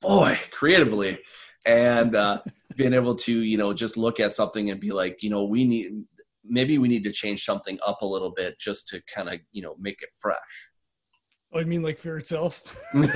[0.00, 1.18] boy creatively
[1.64, 2.40] and uh
[2.76, 5.64] being able to you know just look at something and be like you know we
[5.64, 5.92] need
[6.44, 9.62] maybe we need to change something up a little bit just to kind of you
[9.62, 10.36] know make it fresh.
[11.54, 12.62] Oh, i mean like fear itself
[12.94, 13.06] no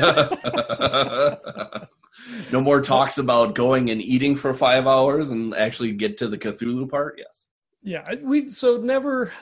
[2.61, 6.89] more talks about going and eating for five hours and actually get to the cthulhu
[6.89, 7.17] part?
[7.19, 7.49] Yes
[7.87, 9.33] Yeah, we so never.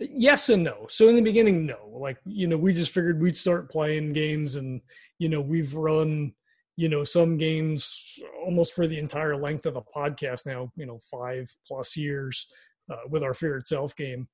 [0.00, 0.86] Yes and no.
[0.88, 1.76] So in the beginning, no.
[1.92, 4.80] Like you know, we just figured we'd start playing games, and
[5.18, 6.32] you know, we've run
[6.76, 10.72] you know some games almost for the entire length of the podcast now.
[10.74, 12.46] You know, five plus years
[12.90, 14.26] uh, with our Fear Itself game.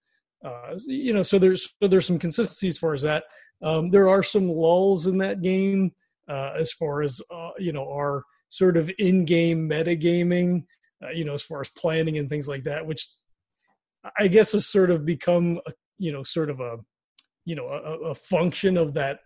[0.45, 3.25] Uh, you know, so there's so there's some consistency as far as that.
[3.61, 5.91] Um, there are some lulls in that game
[6.29, 10.63] uh, as far as uh, you know our sort of in-game metagaming
[11.03, 13.09] uh, you know, as far as planning and things like that, which
[14.19, 16.77] I guess has sort of become, a, you know, sort of a,
[17.45, 19.19] you know, a, a function of that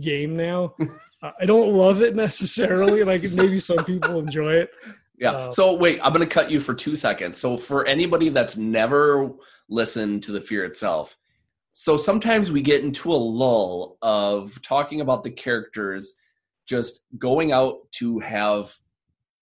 [0.00, 0.74] game now.
[1.22, 4.70] Uh, I don't love it necessarily, like maybe some people enjoy it.
[5.18, 8.30] yeah Uh, so wait i'm going to cut you for two seconds so for anybody
[8.30, 9.30] that's never
[9.68, 11.18] listened to the fear itself
[11.72, 16.14] so sometimes we get into a lull of talking about the characters
[16.66, 18.74] just going out to have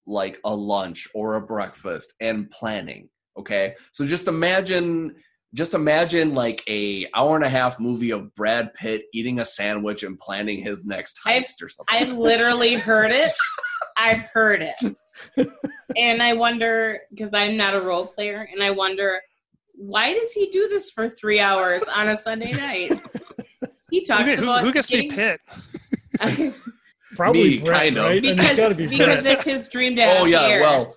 [0.08, 5.14] like a lunch or a breakfast and planning okay so just imagine
[5.54, 10.02] just imagine like a hour and a half movie of brad pitt eating a sandwich
[10.02, 13.30] and planning his next I've- heist or something I've literally heard it.
[13.96, 14.96] I've heard it.
[15.96, 19.20] And I wonder, because I'm not a role player, and I wonder,
[19.72, 22.92] why does he do this for three hours on a Sunday night?
[23.90, 25.40] He talks get- who, about who gets to be Pitt?
[27.18, 28.04] Probably Me, Brett, kind of.
[28.04, 28.18] right?
[28.18, 30.60] I mean, because gotta be because it's his dream to have oh yeah hair.
[30.62, 30.96] well it's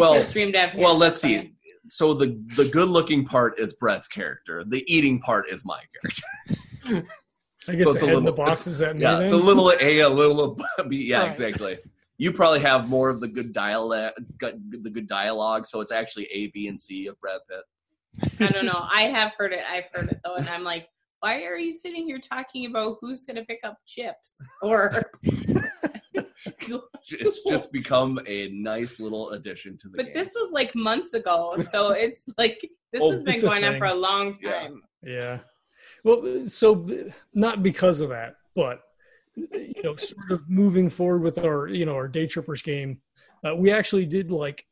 [0.00, 0.82] well- his dream to have hair.
[0.82, 1.54] well let's That's see
[1.90, 7.06] so the the good looking part is brett's character the eating part is my character
[7.68, 9.32] I guess so it's the a head in the little- box is that yeah it's
[9.32, 11.30] a little a a little b yeah Right.
[11.30, 11.78] exactly
[12.16, 16.48] you probably have more of the good dialect the good dialogue so it's actually a
[16.48, 17.60] b and c of brad pitt
[18.40, 18.86] I don't know.
[18.92, 19.60] I have heard it.
[19.70, 20.88] I've heard it though, and I'm like,
[21.20, 24.44] why are you sitting here talking about who's going to pick up chips?
[24.60, 25.04] Or
[27.10, 30.14] it's just become a nice little addition to the But game.
[30.14, 32.60] this was like months ago, so it's like
[32.92, 34.52] this Oh, has been going on for a long Yeah.
[34.60, 34.82] time.
[35.02, 35.38] Yeah.
[36.04, 36.88] Well, so
[37.34, 38.80] not because of that, but
[39.36, 43.00] you know, sort of moving forward with our, you know, our day trippers game,
[43.46, 44.64] uh, we actually did like,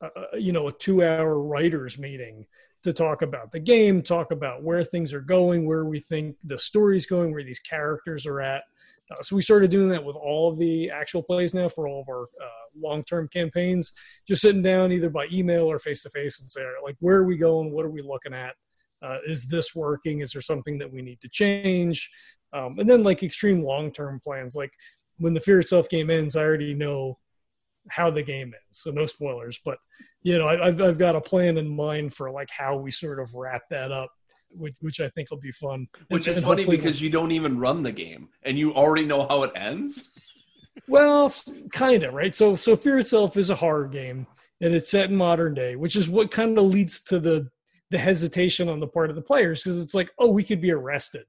[0.00, 2.46] uh, you know, a two-hour writers meeting
[2.82, 6.58] to talk about the game, talk about where things are going, where we think the
[6.58, 8.64] story's going, where these characters are at.
[9.12, 12.00] Uh, so we started doing that with all of the actual plays now for all
[12.00, 13.92] of our uh, long-term campaigns.
[14.26, 17.72] Just sitting down either by email or face-to-face and say, like, where are we going?
[17.72, 18.54] What are we looking at?
[19.02, 22.10] uh, is this working is there something that we need to change
[22.52, 24.72] um, and then like extreme long-term plans like
[25.18, 27.18] when the fear itself game ends i already know
[27.88, 29.78] how the game ends so no spoilers but
[30.22, 33.18] you know I, I've, I've got a plan in mind for like how we sort
[33.18, 34.10] of wrap that up
[34.54, 37.10] which, which i think will be fun Which And- is and funny hopefully because you
[37.10, 40.08] don't even run the game and you already know how it ends.
[40.88, 41.30] Well,
[41.72, 42.34] kind of, right?
[42.34, 44.26] So, so Fear itself is a horror game,
[44.60, 47.48] and it's set in modern day, which is what kind of leads to the
[47.90, 50.72] the hesitation on the part of the players because it's like, oh, we could be
[50.72, 51.24] arrested,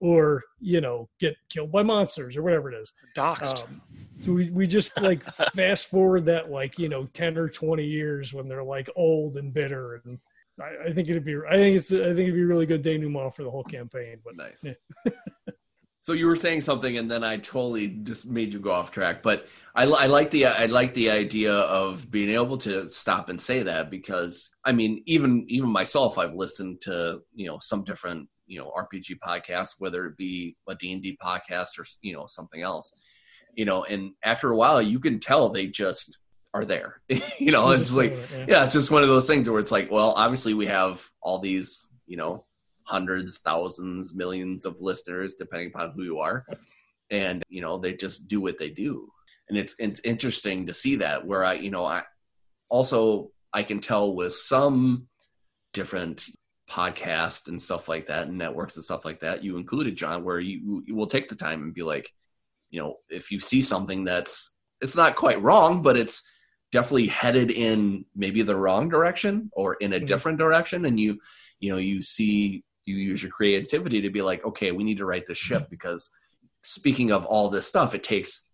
[0.00, 2.92] or you know, get killed by monsters or whatever it is.
[3.16, 3.62] Doxed.
[3.64, 3.80] Um,
[4.18, 5.22] so we we just like
[5.54, 9.54] fast forward that like you know ten or twenty years when they're like old and
[9.54, 10.18] bitter, and
[10.60, 12.82] I, I think it'd be I think it's I think it'd be a really good
[12.82, 14.18] denouement for the whole campaign.
[14.24, 14.64] But Nice.
[14.64, 15.12] Yeah.
[16.00, 19.22] so you were saying something, and then I totally just made you go off track.
[19.22, 23.40] But I, I like the I like the idea of being able to stop and
[23.40, 28.28] say that because I mean, even even myself, I've listened to you know some different
[28.46, 32.26] you know RPG podcasts, whether it be a D and D podcast or you know
[32.26, 32.94] something else,
[33.54, 36.18] you know, and after a while, you can tell they just
[36.52, 37.00] are there.
[37.38, 38.44] you know, it's like it, yeah.
[38.48, 41.38] yeah, it's just one of those things where it's like, well, obviously we have all
[41.38, 42.44] these, you know,
[42.84, 46.44] hundreds, thousands, millions of listeners, depending upon who you are,
[47.10, 49.08] and you know they just do what they do,
[49.48, 51.24] and it's it's interesting to see that.
[51.24, 52.02] Where I, you know, I
[52.68, 55.06] also I can tell with some
[55.72, 56.24] different
[56.68, 59.44] podcasts and stuff like that, and networks and stuff like that.
[59.44, 62.10] You included John, where you you will take the time and be like,
[62.70, 66.22] you know, if you see something that's it's not quite wrong, but it's
[66.72, 70.06] definitely headed in maybe the wrong direction or in a Mhm.
[70.06, 70.84] different direction.
[70.84, 71.18] And you
[71.58, 75.04] you know you see you use your creativity to be like okay we need to
[75.04, 76.10] right this ship because
[76.62, 78.48] speaking of all this stuff it takes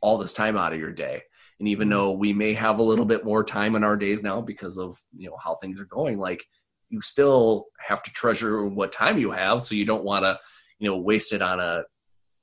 [0.00, 1.22] all this time out of your day.
[1.58, 4.40] And even though we may have a little bit more time in our days now
[4.40, 6.44] because of you know how things are going like
[6.90, 9.62] you still have to treasure what time you have.
[9.62, 10.38] So you don't want to
[10.78, 11.84] you know waste it on a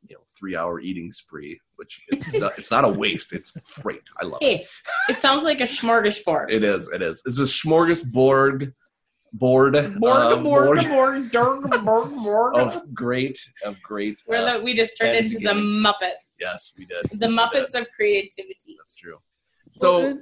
[0.07, 4.01] you know three hour eating spree which it's not, it's not a waste it's great
[4.21, 4.65] i love it Hey,
[5.09, 6.51] it sounds like a smorgasbord.
[6.51, 6.89] it is.
[6.93, 7.21] It is.
[7.25, 8.73] It's a smorgasbord
[9.33, 9.73] board.
[9.73, 9.89] Borg, uh,
[10.37, 12.55] borg, borg, dorg, borg, borg.
[12.57, 14.19] of great of great.
[14.25, 15.51] Where uh, the, we just turned into the.
[15.53, 16.25] Muppets.
[16.39, 17.05] yes, we did.
[17.19, 18.75] The Muppets of creativity.
[18.79, 19.17] That's true.
[19.17, 20.19] Well, So and-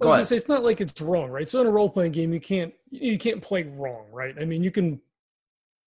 [0.00, 1.48] I go was gonna say it's not like it's wrong, right?
[1.48, 4.34] So in a role playing game, you can't you can't play wrong, right?
[4.40, 5.00] I mean, you can.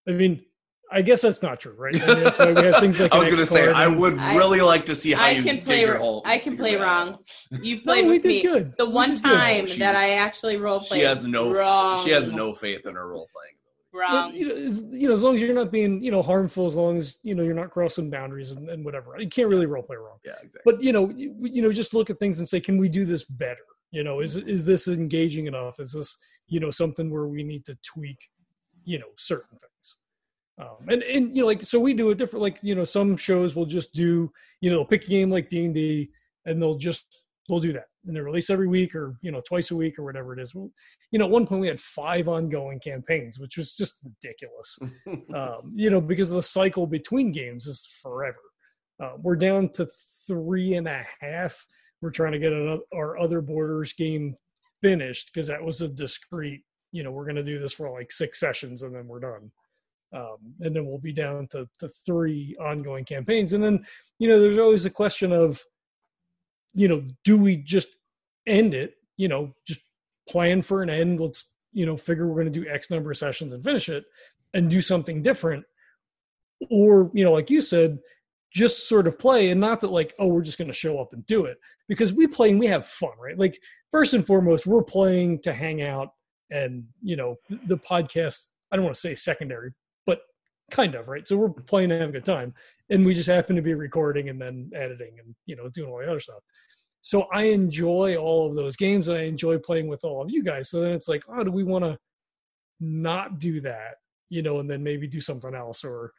[0.08, 0.42] I mean,
[0.90, 2.00] I guess that's not true, right?
[2.00, 3.12] I mean, that's why we have things like.
[3.14, 5.30] I was going to say I and- would I- really like to see how I
[5.30, 5.80] you can play.
[5.80, 6.22] your whole.
[6.24, 7.18] I can play wrong.
[7.50, 8.42] You've No, played we with did me.
[8.42, 8.74] good.
[8.76, 9.36] The We one did good.
[9.38, 11.16] time She- that I actually role played, She played.
[11.16, 11.52] has no.
[11.52, 12.04] wrong.
[12.04, 13.54] She has no faith in her role playing.
[13.92, 14.34] But, wrong.
[14.34, 16.76] you know, as, you know, as long as you're not being, you know, harmful, as
[16.76, 19.82] long as you know you're not crossing boundaries and, and whatever, you can't really role
[19.82, 20.18] play wrong.
[20.24, 20.60] Yeah, exactly.
[20.70, 23.04] But you know, you, you know, just look at things and say, can we do
[23.06, 23.64] this better?
[23.92, 25.80] You know, is is this engaging enough?
[25.80, 28.18] Is this you know something where we need to tweak,
[28.84, 29.96] you know, certain things?
[30.58, 32.42] Um, and and you know, like so we do a different.
[32.42, 35.50] Like you know, some shows will just do, you know, they'll pick a game like
[35.50, 36.10] D and D,
[36.46, 39.70] and they'll just they'll do that, and they release every week or you know twice
[39.70, 40.54] a week or whatever it is.
[40.54, 40.70] Well,
[41.10, 44.78] you know, at one point we had five ongoing campaigns, which was just ridiculous.
[45.34, 48.38] um, you know, because the cycle between games is forever.
[49.02, 49.86] Uh, we're down to
[50.26, 51.66] three and a half.
[52.00, 54.34] We're trying to get another, our other Borders game
[54.80, 56.62] finished because that was a discrete.
[56.92, 59.50] You know, we're going to do this for like six sessions and then we're done.
[60.14, 63.52] Um, and then we'll be down to, to three ongoing campaigns.
[63.52, 63.84] And then,
[64.18, 65.62] you know, there's always a question of,
[66.74, 67.96] you know, do we just
[68.46, 68.94] end it?
[69.16, 69.80] You know, just
[70.28, 71.20] plan for an end.
[71.20, 74.04] Let's, you know, figure we're going to do X number of sessions and finish it
[74.54, 75.64] and do something different.
[76.70, 77.98] Or, you know, like you said,
[78.52, 81.12] just sort of play and not that like, oh, we're just going to show up
[81.12, 83.38] and do it because we play and we have fun, right?
[83.38, 86.08] Like, first and foremost, we're playing to hang out
[86.50, 89.72] and, you know, the, podcast, I don't want to say secondary,
[90.70, 91.26] kind of, right?
[91.26, 92.54] So we're playing have a good time.
[92.90, 95.98] And we just happen to be recording and then editing and, you know, doing all
[95.98, 96.42] the other stuff.
[97.02, 100.42] So I enjoy all of those games and I enjoy playing with all of you
[100.42, 100.70] guys.
[100.70, 101.98] So then it's like, oh, do we want to
[102.80, 103.96] not do that,
[104.28, 106.12] you know, and then maybe do something else or,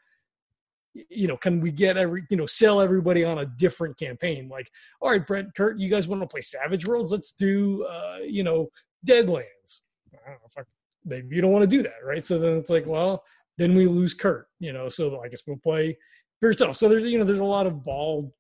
[0.93, 4.49] you know, can we get every, you know, sell everybody on a different campaign?
[4.49, 4.69] Like,
[5.01, 7.11] all right, Brent, Kurt, you guys want to play Savage Worlds?
[7.11, 8.69] Let's do, uh, you know,
[9.05, 9.81] Deadlands.
[10.13, 10.63] I don't know
[11.07, 12.23] maybe you don't want to do that, right?
[12.23, 13.23] So then it's like, well,
[13.57, 14.89] then we lose Kurt, you know.
[14.89, 15.97] So I guess we'll play
[16.39, 16.77] for tough.
[16.77, 18.33] So there's, you know, there's a lot of ball.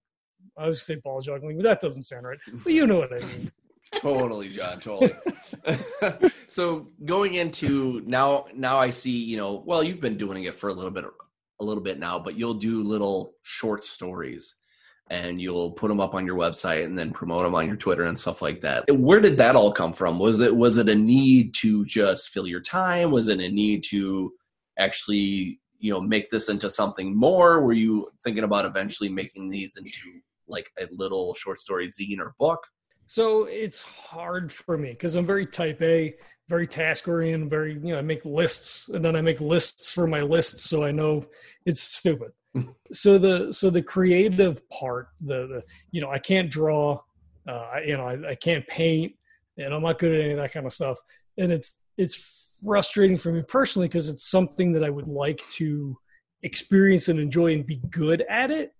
[0.57, 2.39] I was say ball juggling, but that doesn't sound right.
[2.63, 3.51] But you know what I mean.
[3.93, 5.15] totally john totally
[6.47, 10.69] so going into now now i see you know well you've been doing it for
[10.69, 11.05] a little bit
[11.59, 14.55] a little bit now but you'll do little short stories
[15.09, 18.03] and you'll put them up on your website and then promote them on your twitter
[18.03, 20.95] and stuff like that where did that all come from was it was it a
[20.95, 24.33] need to just fill your time was it a need to
[24.77, 29.77] actually you know make this into something more were you thinking about eventually making these
[29.77, 32.59] into like a little short story zine or book
[33.07, 36.15] So it's hard for me because I'm very type A,
[36.49, 40.07] very task oriented, very, you know, I make lists and then I make lists for
[40.07, 40.69] my lists.
[40.69, 41.25] So I know
[41.65, 42.31] it's stupid.
[42.91, 46.99] so the, so the creative part, the, the, you know, I can't draw,
[47.47, 49.13] uh, you know, I, I can't paint
[49.57, 50.97] and I'm not good at any of that kind of stuff.
[51.37, 55.97] And it's, it's frustrating for me personally because it's something that I would like to
[56.43, 58.73] experience and enjoy and be good at it.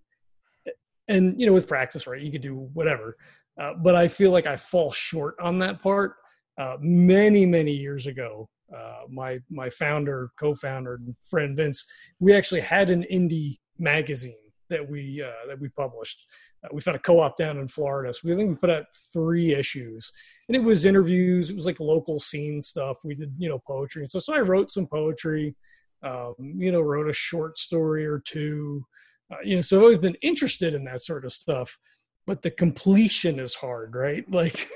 [1.07, 3.17] And, you know, with practice, right, you could do whatever.
[3.59, 6.15] Uh, but I feel like I fall short on that part.
[6.59, 11.85] Uh, many, many years ago, uh, my my founder, co-founder, and friend Vince,
[12.19, 16.25] we actually had an indie magazine that we uh, that we published.
[16.63, 18.85] Uh, we found a co-op down in Florida, so we I think we put out
[19.13, 20.11] three issues,
[20.47, 21.49] and it was interviews.
[21.49, 22.97] It was like local scene stuff.
[23.03, 25.55] We did you know poetry and so so I wrote some poetry.
[26.03, 28.85] Um, you know, wrote a short story or two.
[29.31, 31.79] Uh, you know, so I've always been interested in that sort of stuff
[32.27, 34.25] but the completion is hard, right?
[34.31, 34.67] Like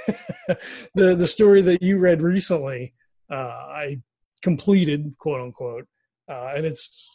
[0.96, 2.94] the the story that you read recently,
[3.30, 4.02] uh, I
[4.42, 5.88] completed, quote unquote,
[6.28, 7.10] uh, and it's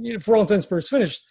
[0.00, 1.22] you know, for all intents and purposes finished.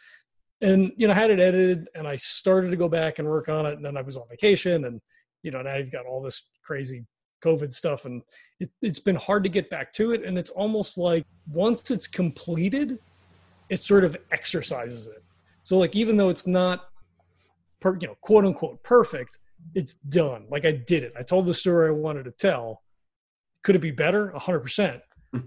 [0.61, 3.49] And you know, I had it edited, and I started to go back and work
[3.49, 5.01] on it, and then I was on vacation, and
[5.43, 7.05] you know, now you've got all this crazy
[7.43, 8.21] COVID stuff, and
[8.59, 10.23] it, it's been hard to get back to it.
[10.23, 12.99] And it's almost like once it's completed,
[13.69, 15.23] it sort of exercises it.
[15.63, 16.85] So like, even though it's not
[17.79, 19.37] per, you know, quote unquote perfect,
[19.75, 20.45] it's done.
[20.49, 21.13] Like I did it.
[21.17, 22.81] I told the story I wanted to tell.
[23.63, 24.29] Could it be better?
[24.29, 25.01] A hundred percent.
[25.31, 25.39] Hmm.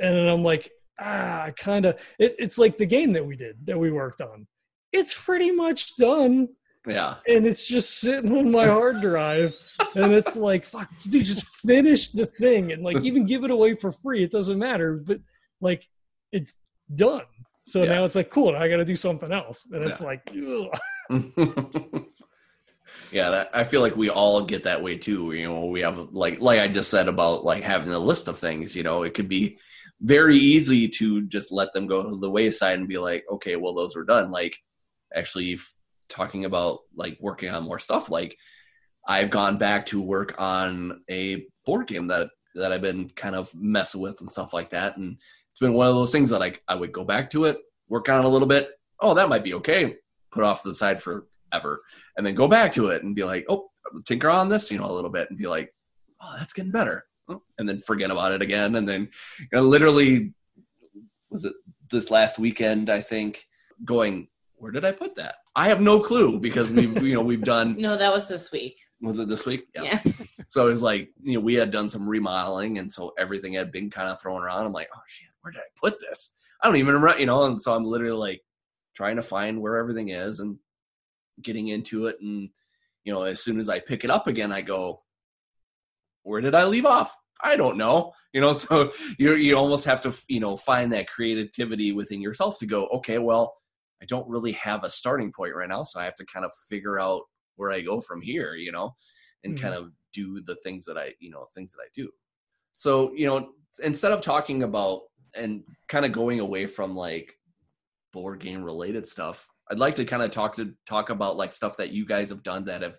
[0.00, 1.98] And then I'm like, ah, I kind of.
[2.18, 4.46] It, it's like the game that we did that we worked on.
[4.92, 6.48] It's pretty much done,
[6.86, 9.54] yeah and it's just sitting on my hard drive.
[9.94, 13.74] And it's like, fuck, dude, just finish the thing, and like even give it away
[13.76, 14.22] for free.
[14.24, 15.20] It doesn't matter, but
[15.60, 15.86] like
[16.32, 16.56] it's
[16.94, 17.22] done.
[17.66, 17.94] So Yeah.
[17.96, 18.52] now it's like, cool.
[18.52, 20.06] Now I got to do something else, and it's Yeah.
[20.06, 20.22] like,
[23.12, 25.98] yeah that, i feel like we all get that way too you know we have
[26.12, 29.14] like like i just said about like having a list of things you know it
[29.14, 29.58] could be
[30.00, 33.74] very easy to just let them go to the wayside and be like okay well
[33.74, 34.30] those were done.
[34.30, 34.56] Like
[35.14, 35.74] actually f-
[36.08, 38.36] talking about like working on more stuff like
[39.06, 43.52] i've gone back to work on a board game that that i've been kind of
[43.54, 44.96] messing with and stuff like that.
[44.96, 45.16] And
[45.50, 47.58] it's been one of those things that i, I would go back to it
[47.90, 48.70] work on it a little bit.
[49.00, 49.96] Oh that might be okay.
[50.32, 51.82] Put off to the side forever.
[52.16, 53.68] And then go back to it and be like, oh,
[54.06, 55.74] tinker on this, you know, a little bit and be like,
[56.22, 57.04] oh, that's getting better.
[57.30, 58.76] Oh, And then forget about it again.
[58.76, 59.08] And then
[59.38, 60.32] you know, literally,
[61.30, 61.52] was it
[61.90, 63.46] this last weekend, I think,
[63.84, 65.36] going, where did I put that?
[65.56, 68.78] I have no clue because we've, you know, we've done, No, that was this week.
[69.00, 69.64] was it this week?
[69.74, 70.00] Yeah.
[70.48, 73.72] So it was like, you know, we had done some remodeling and so everything had
[73.72, 74.66] been kind of thrown around.
[74.66, 76.34] I'm like, oh shit, where did I put this?
[76.62, 78.42] I don't even remember, you know, and so I'm literally like
[78.94, 80.58] trying to find where everything is and
[81.42, 82.16] getting into it.
[82.20, 82.50] And,
[83.04, 85.02] you know, as soon as I pick it up again, I go,
[86.22, 87.16] where did I leave off?
[87.42, 88.12] I don't know.
[88.32, 92.60] You know, so you you almost have to, you know, find that creativity within yourself
[92.60, 93.56] to go, okay, well,
[94.00, 96.52] I don't really have a starting point right now, so I have to kind of
[96.68, 97.22] figure out
[97.56, 98.94] where I go from here, you know,
[99.42, 99.60] and Mhm.
[99.60, 102.08] kind of do the things that I, you know, things that I do.
[102.76, 103.50] So, you know,
[103.82, 105.02] instead of talking about
[105.34, 107.34] and kind of going away from like
[108.12, 111.76] board game related stuff, I'd like to kind of talk to talk about like stuff
[111.76, 112.98] that you guys have done that have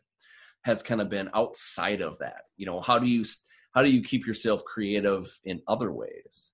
[0.63, 2.43] has kind of been outside of that.
[2.57, 3.25] You know, how do you
[3.73, 6.51] how do you keep yourself creative in other ways?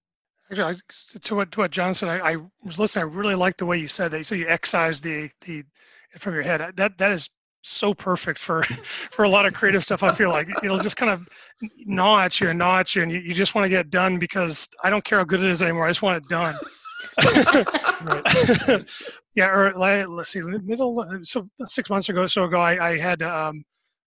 [0.51, 3.05] Actually, I- to what to what John said, I, I was listening.
[3.05, 4.25] I really liked the way you said that.
[4.25, 5.63] So you excise the the
[6.17, 6.75] from your head.
[6.75, 7.29] That that is
[7.63, 8.63] so perfect for
[9.13, 10.03] for a lot of creative stuff.
[10.03, 11.27] I feel like it'll just kind of
[11.85, 13.89] gnaw at you and gnaw at you, and you, you just want to get it
[13.89, 15.85] done because I don't care how good it is anymore.
[15.85, 16.55] I just want it done.
[19.35, 23.63] yeah, or let's see, middle so six months ago, so ago, I, I had um,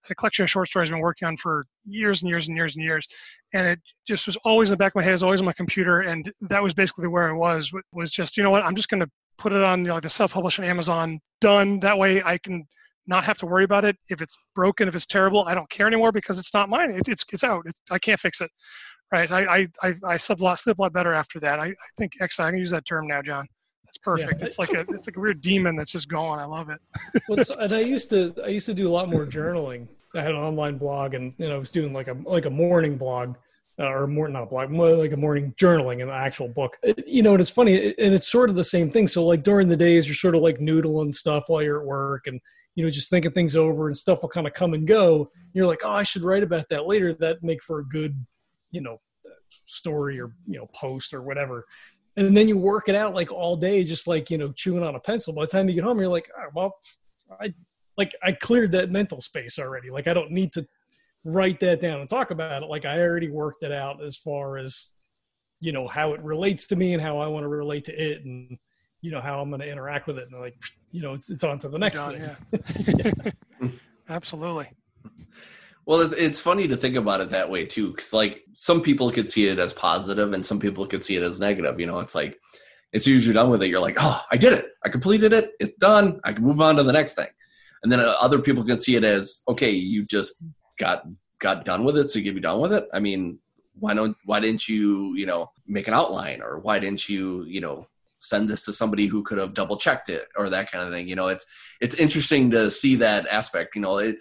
[0.08, 2.76] a collection of short stories I've been working on for years and years and years
[2.76, 3.06] and years,
[3.52, 5.46] and it just was always in the back of my head, it was always on
[5.46, 7.70] my computer, and that was basically where I was.
[7.92, 10.02] Was just you know what, I'm just going to put it on you know, like
[10.02, 11.18] the self-publish on Amazon.
[11.40, 11.80] Done.
[11.80, 12.64] That way, I can
[13.06, 13.96] not have to worry about it.
[14.08, 16.92] If it's broken, if it's terrible, I don't care anymore because it's not mine.
[16.92, 17.64] It, it's it's out.
[17.66, 18.50] It's, I can't fix it.
[19.12, 19.30] Right.
[19.30, 21.58] I I I, I slept a lot a lot better after that.
[21.60, 23.46] I, I think actually I can use that term now, John.
[23.90, 24.38] That's perfect.
[24.38, 24.46] Yeah.
[24.46, 26.38] It's like a it's like a weird demon that's just going.
[26.38, 26.78] I love it.
[27.28, 29.88] Well, so- and I used to I used to do a lot more journaling.
[30.14, 32.50] I had an online blog, and you know I was doing like a like a
[32.50, 33.34] morning blog,
[33.80, 36.76] uh, or more not a blog, more like a morning journaling, an actual book.
[36.84, 39.08] It- you know, and it's funny, it- and it's sort of the same thing.
[39.08, 42.28] So like during the days, you're sort of like noodling stuff while you're at work,
[42.28, 42.40] and
[42.76, 45.32] you know just thinking things over, and stuff will kind of come and go.
[45.52, 47.12] You're like, oh, I should write about that later.
[47.14, 48.14] That make for a good,
[48.70, 49.00] you know,
[49.66, 51.64] story or you know post or whatever
[52.16, 54.94] and then you work it out like all day, just like you know, chewing on
[54.94, 55.32] a pencil.
[55.32, 56.74] By the time you get home, you're like, oh, well,
[57.40, 57.54] I
[57.96, 59.90] like I cleared that mental space already.
[59.90, 60.66] Like I don't need to
[61.24, 62.66] write that down and talk about it.
[62.66, 64.92] Like I already worked it out as far as
[65.60, 68.24] you know how it relates to me and how I want to relate to it,
[68.24, 68.58] and
[69.02, 70.28] you know how I'm going to interact with it.
[70.30, 70.56] And like,
[70.90, 73.30] you know, it's it's on to the next Done, thing.
[73.62, 73.68] yeah.
[74.08, 74.68] Absolutely.
[75.90, 79.10] Well, it's, it's funny to think about it that way too, because like some people
[79.10, 81.80] could see it as positive, and some people could see it as negative.
[81.80, 82.38] You know, it's like
[82.94, 85.32] as soon as you're done with it, you're like, oh, I did it, I completed
[85.32, 87.26] it, it's done, I can move on to the next thing.
[87.82, 90.34] And then uh, other people can see it as, okay, you just
[90.78, 91.08] got
[91.40, 92.86] got done with it, so you be done with it.
[92.94, 93.40] I mean,
[93.80, 97.60] why don't why didn't you you know make an outline, or why didn't you you
[97.60, 97.84] know
[98.20, 101.08] send this to somebody who could have double checked it, or that kind of thing.
[101.08, 101.46] You know, it's
[101.80, 103.74] it's interesting to see that aspect.
[103.74, 104.18] You know, it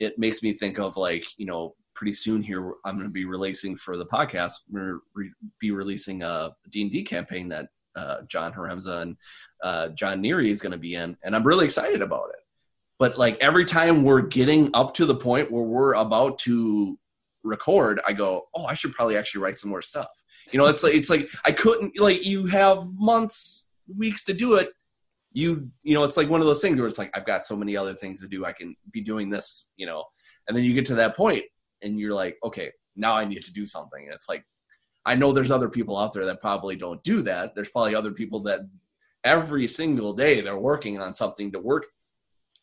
[0.00, 3.24] it makes me think of like you know pretty soon here i'm going to be
[3.24, 9.02] releasing for the podcast we're re- be releasing a d&d campaign that uh, john haremza
[9.02, 9.16] and
[9.62, 12.36] uh, john neary is going to be in and i'm really excited about it.
[12.98, 16.98] But like every time we're getting up to the point where we're about to
[17.42, 20.08] record i go oh i should probably actually write some more stuff.
[20.52, 24.56] You know it's like it's like i couldn't like you have months weeks to do
[24.56, 24.70] it
[25.34, 27.56] you you know it's like one of those things where it's like i've got so
[27.56, 28.46] many other things to do.
[28.46, 30.04] I can be doing this you know.
[30.46, 31.44] And then you get to that point
[31.82, 34.04] and you're like okay now i need to do something.
[34.04, 34.44] And it's like
[35.04, 37.54] i know there's other people out there that probably don't do that.
[37.54, 38.60] There's probably other people that
[39.24, 41.86] every single day they're working on something to work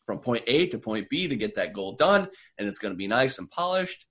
[0.04, 2.26] from point a to point b to get that goal done.
[2.58, 4.06] And it's going to be nice and polished.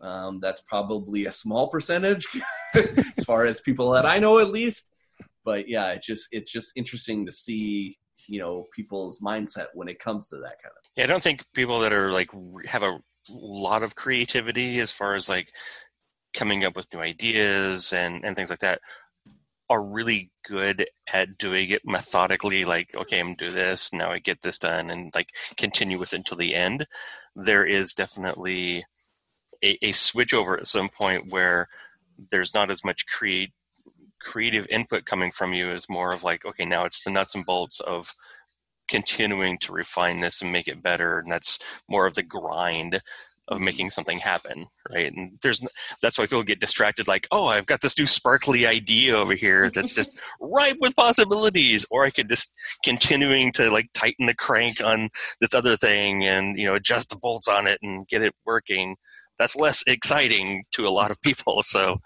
[0.00, 2.26] Um, that's probably a small percentage
[2.74, 4.91] as far as people that i know at least
[5.44, 9.98] but yeah, it's just it's just interesting to see you know people's mindset when it
[9.98, 10.82] comes to that kind of.
[10.96, 12.30] Yeah, I don't think people that are like
[12.66, 12.98] have a
[13.30, 15.52] lot of creativity as far as like
[16.34, 18.80] coming up with new ideas and and things like that
[19.70, 24.42] are really good at doing it methodically like okay i'm do this now i get
[24.42, 26.86] this done and like continue with it until the end
[27.36, 28.84] there is definitely
[29.64, 31.68] a, a switch over at some point where
[32.30, 33.52] there's not as much create
[34.22, 37.44] creative input coming from you is more of like okay now it's the nuts and
[37.44, 38.14] bolts of
[38.88, 41.18] continuing to refine this and make it better.
[41.18, 41.58] And that's
[41.88, 43.00] more of the grind
[43.48, 45.12] of making something happen right?
[45.12, 45.66] And there's
[46.00, 49.68] that's why people get distracted like oh i've got this new sparkly idea over here
[49.68, 51.84] that's just ripe with possibilities.
[51.90, 52.52] Or i could just
[52.84, 55.08] continuing to like tighten the crank on
[55.40, 58.96] this other thing and you know adjust the bolts on it and get it working.
[59.38, 61.98] That's less exciting to a lot of people so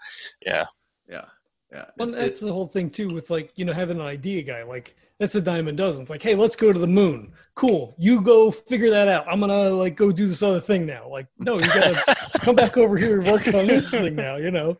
[0.43, 0.65] yeah.
[1.09, 1.23] Yeah,
[1.71, 1.85] yeah.
[1.97, 4.63] Well, It's- that's the whole thing too with like you know having an idea guy
[4.63, 6.03] like that's a dime a dozen.
[6.03, 7.33] It's like, hey, let's go to the moon.
[7.55, 9.25] Cool, you go figure that out.
[9.27, 11.09] I'm gonna like go do this other thing now.
[11.09, 14.35] Like, no, you gotta come back over here and work on this thing now.
[14.37, 14.77] You know.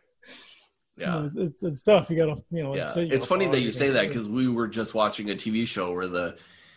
[0.94, 1.42] So Yeah.
[1.44, 2.10] it's, it's tough.
[2.10, 2.70] You gotta, you know.
[2.70, 5.30] like yeah, say, you it's funny that you say that because we were just watching
[5.30, 6.36] a TV show where the,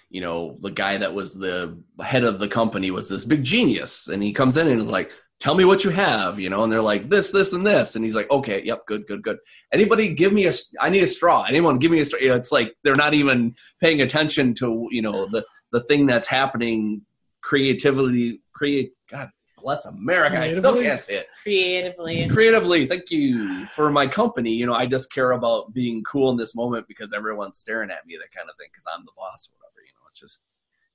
[0.10, 4.08] you know, the guy that was the head of the company was this big genius,
[4.08, 6.72] and he comes in and is like, "Tell me what you have," you know, and
[6.72, 9.40] they're like, "This, this, and this," and he's like, "Okay, yep, good, good, good."
[9.74, 10.54] Anybody give me a?
[10.80, 11.44] I need a straw.
[11.44, 12.20] Anyone give me a straw?
[12.20, 16.06] You know, it's like they're not even paying attention to you know the the thing
[16.06, 17.02] that's happening.
[17.42, 18.94] Creativity, create.
[19.10, 20.40] God bless America.
[20.40, 22.28] I still can't say it creatively.
[22.30, 26.38] creatively thank you for my company you know i just care about being cool in
[26.38, 29.50] this moment because everyone's staring at me that kind of thing because i'm the boss
[29.50, 30.46] or whatever you know it's just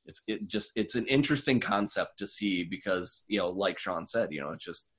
[0.06, 4.28] it's it just it's an interesting concept to see because you know like sean said
[4.32, 4.90] you know it's just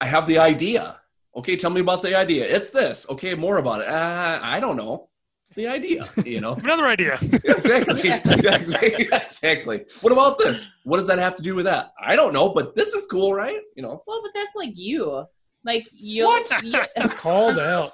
[0.00, 1.00] i have the idea.
[1.36, 2.46] Okay tell me about the idea.
[2.46, 3.06] It's this.
[3.10, 3.88] Okay more about it.
[3.88, 5.08] Uh, i don't know.
[5.42, 6.54] It's the idea you know?
[6.68, 7.18] Another idea.
[7.22, 8.10] exactly.
[8.10, 9.08] Exactly.
[9.10, 9.84] Exactly.
[10.00, 10.70] What about this?
[10.84, 11.92] What does that have to do with that?
[12.00, 13.60] I don't know but this is cool right?
[13.76, 14.02] You know?
[14.06, 15.26] Well, but that's like you.
[15.64, 16.26] Like you.
[16.26, 16.50] What?
[17.16, 17.92] called out.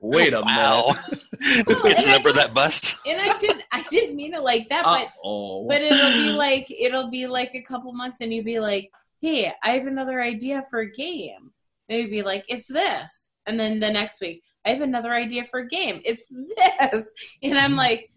[0.00, 3.38] wait a wow minute get the and I number of don't- that bust and I
[3.38, 3.62] didn't.
[3.72, 7.52] I didn't mean it like that, but oh but it'll be like it'll be like
[7.54, 8.90] a couple months, and you'd be like,
[9.20, 11.52] "Hey, I have another idea for a game."
[11.88, 15.44] And you'd be like, "It's this," and then the next week, I have another idea
[15.50, 16.00] for a game.
[16.04, 17.78] It's this, and I'm mm.
[17.78, 18.10] like,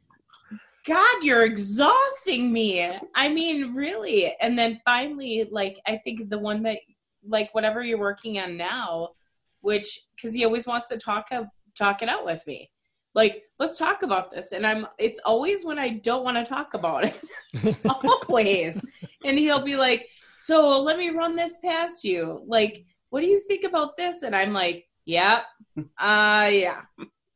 [0.85, 2.91] God, you're exhausting me.
[3.15, 4.35] I mean, really.
[4.41, 6.79] And then finally, like, I think the one that,
[7.27, 9.09] like, whatever you're working on now,
[9.61, 11.29] which, because he always wants to talk,
[11.77, 12.69] talk it out with me.
[13.13, 14.53] Like, let's talk about this.
[14.53, 17.77] And I'm, it's always when I don't want to talk about it.
[18.29, 18.85] always.
[19.25, 22.41] And he'll be like, so let me run this past you.
[22.45, 24.23] Like, what do you think about this?
[24.23, 25.41] And I'm like, yeah,
[25.77, 26.81] uh, yeah,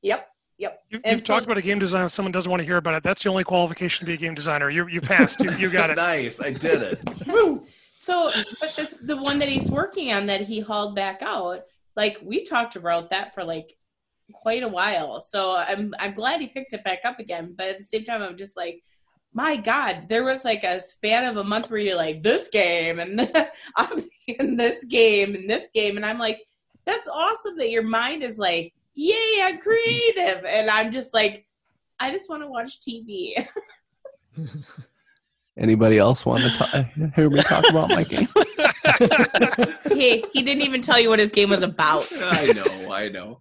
[0.01, 0.83] yep, yep.
[0.89, 2.05] you, you've so- talked about a game design.
[2.05, 4.17] If someone doesn't want to hear about it, that's the only qualification to be a
[4.17, 4.69] game designer.
[4.69, 5.39] You you passed.
[5.39, 5.95] You, you got it.
[5.97, 6.41] nice.
[6.41, 6.99] I did it.
[7.25, 7.59] Yes.
[8.05, 8.29] So,
[8.61, 11.61] but this, the one that he's working on that he hauled back out,
[11.95, 13.75] like we talked about that for like
[14.31, 15.21] quite a while.
[15.21, 17.55] So I'm I'm glad he picked it back up again.
[17.57, 18.83] But at the same time, I'm just like,
[19.33, 22.99] my God, there was like a span of a month where you're like this game
[22.99, 23.27] and
[23.75, 26.37] I'm in this game and this game, and I'm like,
[26.85, 31.47] that's awesome that your mind is like, yay, I'm creative, and I'm just like,
[31.99, 33.47] I just want to watch TV.
[35.57, 36.83] Anybody else want to ta-
[37.15, 38.27] hear me talk about my game?
[39.97, 42.05] hey, he didn't even tell you what his game was about.
[42.21, 43.39] I know, I know.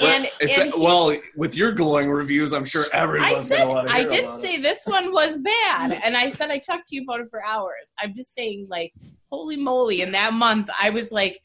[0.00, 3.88] And, It's and well, with your glowing reviews, I'm sure I everyone's said gonna want
[3.88, 4.62] to I did about say it.
[4.62, 7.92] this one was bad, and I said I talked to you about it for hours.
[8.00, 8.92] I'm just saying, like,
[9.30, 10.02] holy moly!
[10.02, 11.40] In that month, I was like,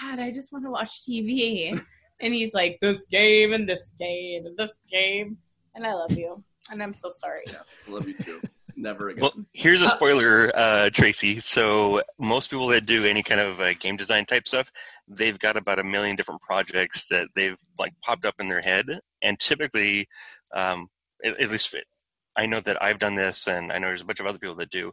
[0.00, 1.80] God, I just want to watch TV.
[2.20, 5.38] And he's like, this game and this game and this game,
[5.76, 7.42] and I love you, and I'm so sorry.
[7.46, 8.40] Yes, I love you too.
[8.78, 9.22] Never again.
[9.22, 11.40] Well, here's a spoiler, uh, Tracy.
[11.40, 14.70] So most people that do any kind of uh, game design type stuff,
[15.08, 18.86] they've got about a million different projects that they've like popped up in their head,
[19.20, 20.06] and typically,
[20.54, 20.86] um,
[21.24, 21.74] at, at least
[22.36, 24.54] I know that I've done this, and I know there's a bunch of other people
[24.56, 24.92] that do.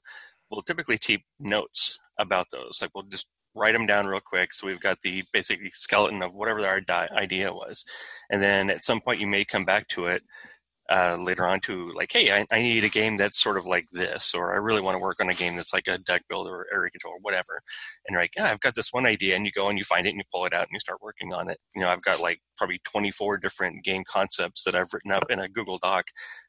[0.49, 2.79] We'll typically keep notes about those.
[2.81, 6.33] Like we'll just write them down real quick, so we've got the basic skeleton of
[6.33, 7.85] whatever our di- idea was,
[8.31, 10.23] and then at some point you may come back to it
[10.91, 13.87] uh, later on to like, hey, I, I need a game that's sort of like
[13.91, 16.51] this, or I really want to work on a game that's like a deck builder
[16.51, 17.61] or area control or whatever.
[18.05, 20.05] And you're like, yeah, I've got this one idea, and you go and you find
[20.05, 21.59] it and you pull it out and you start working on it.
[21.75, 25.39] You know, I've got like probably 24 different game concepts that I've written up in
[25.39, 26.05] a Google Doc,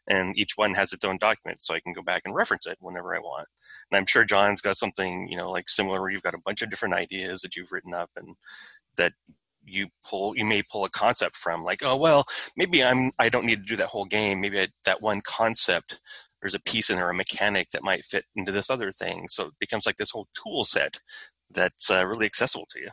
[0.09, 2.77] and each one has its own document, so I can go back and reference it
[2.81, 3.49] whenever I want.
[3.91, 6.61] And I'm sure John's got something, you know, like similar where you've got a bunch
[6.61, 8.37] of different ideas that you've written up and
[8.97, 9.13] that
[9.67, 12.25] you pull you may pull a concept from like oh well
[12.57, 16.01] maybe i'm i don't need to do that whole game maybe I, that one concept
[16.41, 19.47] there's a piece in there a mechanic that might fit into this other thing so
[19.47, 20.99] it becomes like this whole tool set
[21.51, 22.91] that's uh, really accessible to you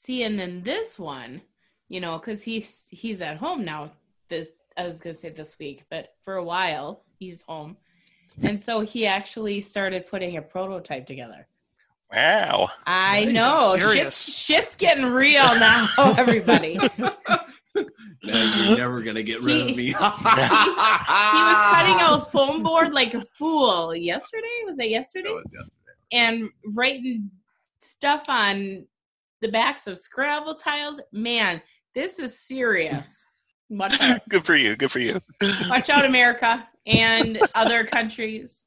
[0.00, 1.42] See, and then this one,
[1.88, 3.90] you know, because he's he's at home now.
[4.28, 7.76] This I was gonna say this week, but for a while he's home,
[8.42, 11.48] and so he actually started putting a prototype together.
[12.12, 13.34] Wow I Nice.
[13.34, 16.78] know shit's shit's getting real now, everybody.
[18.24, 19.86] Now you're never gonna get rid of me.
[19.88, 24.48] he was cutting a foam board like a fool yesterday.
[24.66, 25.28] Was that yesterday?
[25.28, 25.92] That was yesterday.
[26.12, 27.30] and writing
[27.78, 28.86] stuff on
[29.40, 31.00] the backs of Scrabble tiles.
[31.12, 31.62] Man,
[31.94, 33.24] this is serious.
[33.70, 35.20] Watch out, good for you good for you
[35.68, 38.64] watch out, America and other countries.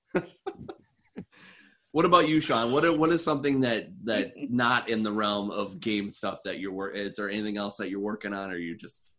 [1.93, 2.71] What about you, Sean?
[2.71, 6.71] What what is something that that not in the realm of game stuff that you're
[6.71, 6.95] work?
[6.95, 9.15] Is there anything else that you're working on, or you just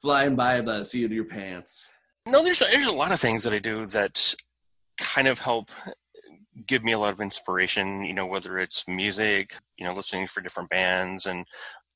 [0.00, 1.88] flying by the seat of your pants?
[2.28, 4.34] no there's there's a lot of things that i do that
[4.98, 5.70] kind of help
[6.66, 10.40] give me a lot of inspiration you know whether it's music you know listening for
[10.40, 11.46] different bands and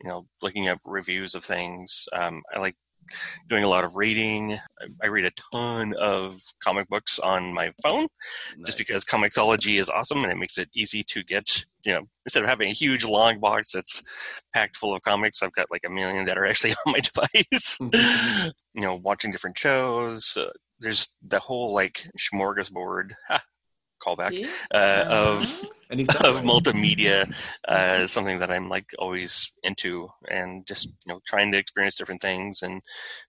[0.03, 2.77] you know looking up reviews of things um, i like
[3.49, 7.73] doing a lot of reading I, I read a ton of comic books on my
[7.83, 8.09] phone
[8.65, 12.43] just because Comixology is awesome and it makes it easy to get, you know, instead
[12.43, 14.03] of having a huge long box that's
[14.55, 17.79] packed full of comics, I've got like a million that are actually on my device.
[18.75, 20.37] you know, watching different shows.
[20.37, 20.51] Uh,
[20.81, 23.43] there's the whole like smorgasbord ha,
[24.05, 24.35] callback
[24.75, 25.69] uh, of Uh-huh.
[25.91, 27.33] and he said of multimedia
[27.69, 32.23] uh, something that I'm like always into, and just you know trying to experience different
[32.23, 32.83] things and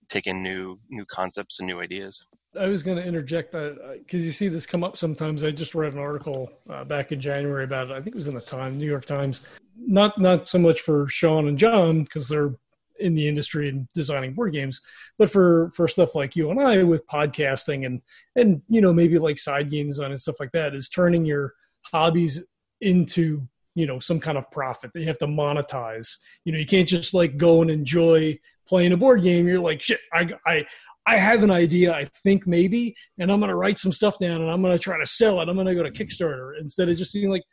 [0.10, 2.26] take in new new concepts and new ideas.
[2.60, 5.44] I was going to interject because you see this come up sometimes.
[5.44, 7.94] I just read an article uh, back in January about it.
[7.94, 9.48] I think it was in the Time, New York Times.
[9.76, 12.54] Not not so much for Sean and John because they're
[13.00, 14.82] in the industry and designing board games,
[15.18, 18.02] but for for stuff like you and I with podcasting and
[18.36, 21.54] and you know maybe like side games on and stuff like that is turning your
[21.92, 22.46] hobbies
[22.82, 26.18] into you know some kind of profit that you have to monetize.
[26.46, 29.48] You know you can't just like go and enjoy playing a board game.
[29.48, 30.00] You're like shit.
[30.14, 30.66] I I
[31.06, 34.42] I have an idea, I think maybe, and I'm going to write some stuff down
[34.42, 35.50] and I'm going to try to sell it.
[35.50, 37.44] I'm going to go to Kickstarter instead of just being like,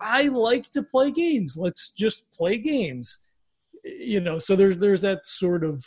[0.00, 1.56] I like to play games.
[1.56, 3.18] Let's just play games.
[3.86, 5.84] You know, so there's there's that sort of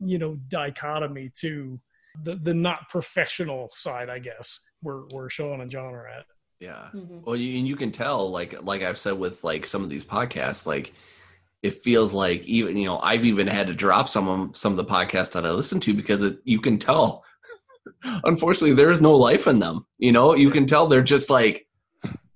[0.00, 1.80] you know dichotomy to
[2.24, 6.24] the the not professional side, I guess, where where Sean and John are at.
[6.60, 6.88] Yeah.
[6.94, 7.22] Mhm.
[7.24, 10.04] Well, you, and you can tell, like, like I've said with like some of these
[10.04, 10.92] podcasts, like
[11.62, 14.76] it feels like even you know I've even had to drop some of some of
[14.76, 17.24] the podcasts that I listen to because it, you can tell.
[18.24, 19.86] Unfortunately, there is no life in them.
[19.98, 21.66] You know, you can tell they're just like,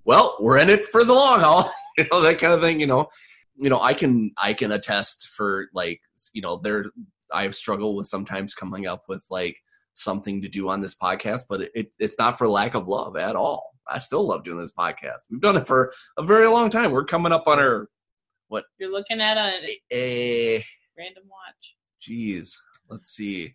[0.05, 1.71] well, we're in it for the long haul.
[1.99, 2.81] you know that kind of thing.
[2.81, 3.09] You know,
[3.61, 6.01] you know I can I can attest for like
[6.33, 6.87] you know there
[7.33, 9.57] I've struggled with sometimes coming up with like
[9.95, 13.17] something to do on this podcast, but it, it, it's not for lack of love
[13.17, 13.71] at all.
[13.87, 15.21] I still love doing this podcast.
[15.31, 16.91] We've done it for a very long time.
[16.91, 17.89] We're coming up on our
[18.49, 20.65] what You're looking at a a
[20.99, 21.77] random watch.
[22.03, 22.55] jeez
[22.89, 23.55] Let's see.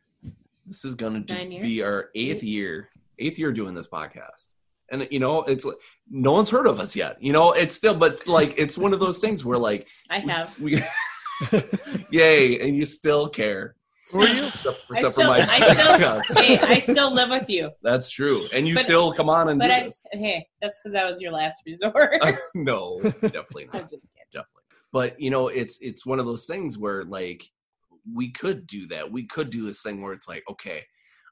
[0.66, 2.90] This is gonna do- be our eighth year,
[3.20, 4.54] eighth year doing this podcast.
[4.92, 5.76] And you know, it's like
[6.10, 7.22] no one's heard of us yet.
[7.22, 10.58] You know, it's still, but like it's one of those things where like I have.
[10.60, 10.82] we,
[12.12, 13.76] yay, and you still care.
[14.12, 14.46] Who are you?
[14.46, 17.72] Except, I still, for my I still, hey, I still live with you.
[17.82, 20.04] That's true, and you But- still come on and But do I, this.
[20.12, 22.12] hey, that's because that was your last resort.
[22.54, 23.76] no, definitely not.
[23.76, 24.28] I'm just kidding.
[24.32, 24.62] definitely
[24.94, 27.44] but you know it's it's one of those things where like
[28.14, 30.82] we could do that we could do this thing where it's like okay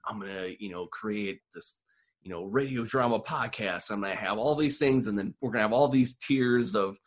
[0.07, 1.79] i'm gonna you know create this
[2.23, 5.61] you know radio drama podcast i'm gonna have all these things and then we're gonna
[5.61, 6.97] have all these tiers of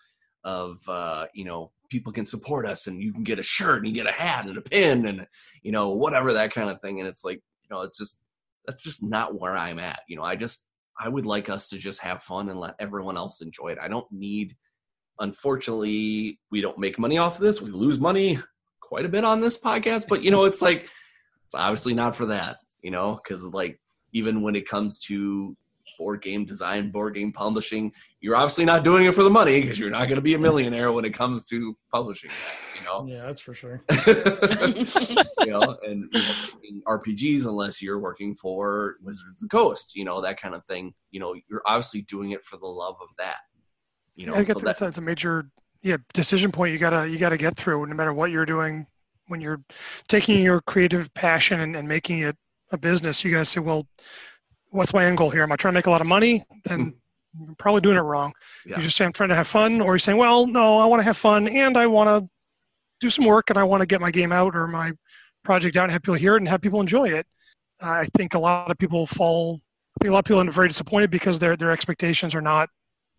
[0.44, 3.88] of uh you know people can support us and you can get a shirt and
[3.88, 5.26] you get a hat and a pin and
[5.62, 7.00] you know whatever that kind of thing.
[7.00, 8.22] And it's like you know it's just
[8.66, 10.00] that's just not where i'm at.
[10.08, 10.66] You know i just
[10.98, 13.78] i would like us to just have fun and let everyone else enjoy it.
[13.80, 14.56] I don't need
[15.18, 17.62] unfortunately we don't make money off of this.
[17.62, 18.38] We lose money
[18.80, 20.88] quite a bit on this podcast but you know it's like
[21.44, 23.80] it's obviously not for that you know because like
[24.12, 25.56] even when it comes to
[25.98, 27.90] board game design board game publishing
[28.20, 30.38] you're obviously not doing it for the money because you're not going to be a
[30.38, 33.82] millionaire when it comes to publishing that, you know Yeah, that's for sure.
[34.06, 36.08] you know, and
[36.62, 40.54] you know, RPGs unless you're working for Wizards of the Coast, you know, that kind
[40.54, 40.92] of thing.
[41.12, 43.38] You know, you're obviously doing it for the love of that.
[44.16, 45.48] You know, I guess so that's, that, that's a major
[45.82, 48.86] yeah decision point you gotta you gotta get through no matter what you're doing
[49.28, 49.62] when you're
[50.08, 52.36] taking your creative passion and, and making it
[52.72, 53.86] a business you gotta say well
[54.70, 55.42] what's my end goal here?
[55.42, 56.44] Am i trying to make a lot of money?
[56.64, 56.94] Then
[57.38, 57.44] hmm.
[57.44, 58.32] you're probably doing it wrong.
[58.64, 58.76] Yeah.
[58.76, 61.00] you just say i'm trying to have fun or you're saying well no i want
[61.00, 62.28] to have fun and i want to
[63.00, 64.92] do some work and i want to get my game out or my
[65.44, 67.24] project out and have people hear it and have people enjoy it.
[67.80, 69.60] I think a lot of people fall
[69.98, 72.68] i think a lot of people are very disappointed because their their expectations are not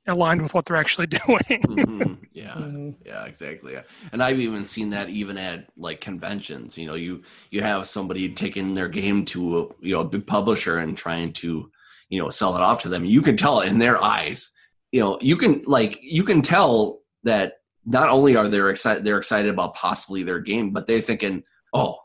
[0.08, 2.54] aligned with what they're actually doing Mhm, yeah.
[2.56, 2.96] Mhm.
[3.06, 3.74] Yeah, exactly.
[3.74, 3.84] Yeah.
[4.12, 6.78] And I've even seen that even at like conventions.
[6.78, 10.26] You know, you you have somebody taking their game to a, you know a big
[10.26, 11.70] publisher and trying to
[12.10, 13.06] you know sell it off to them.
[13.06, 14.52] You can tell in their eyes.
[14.92, 17.54] You know, you can like you can tell that
[17.86, 21.44] not only are they excited they're excited about possibly their game, but they're thinking,
[21.74, 21.98] oh,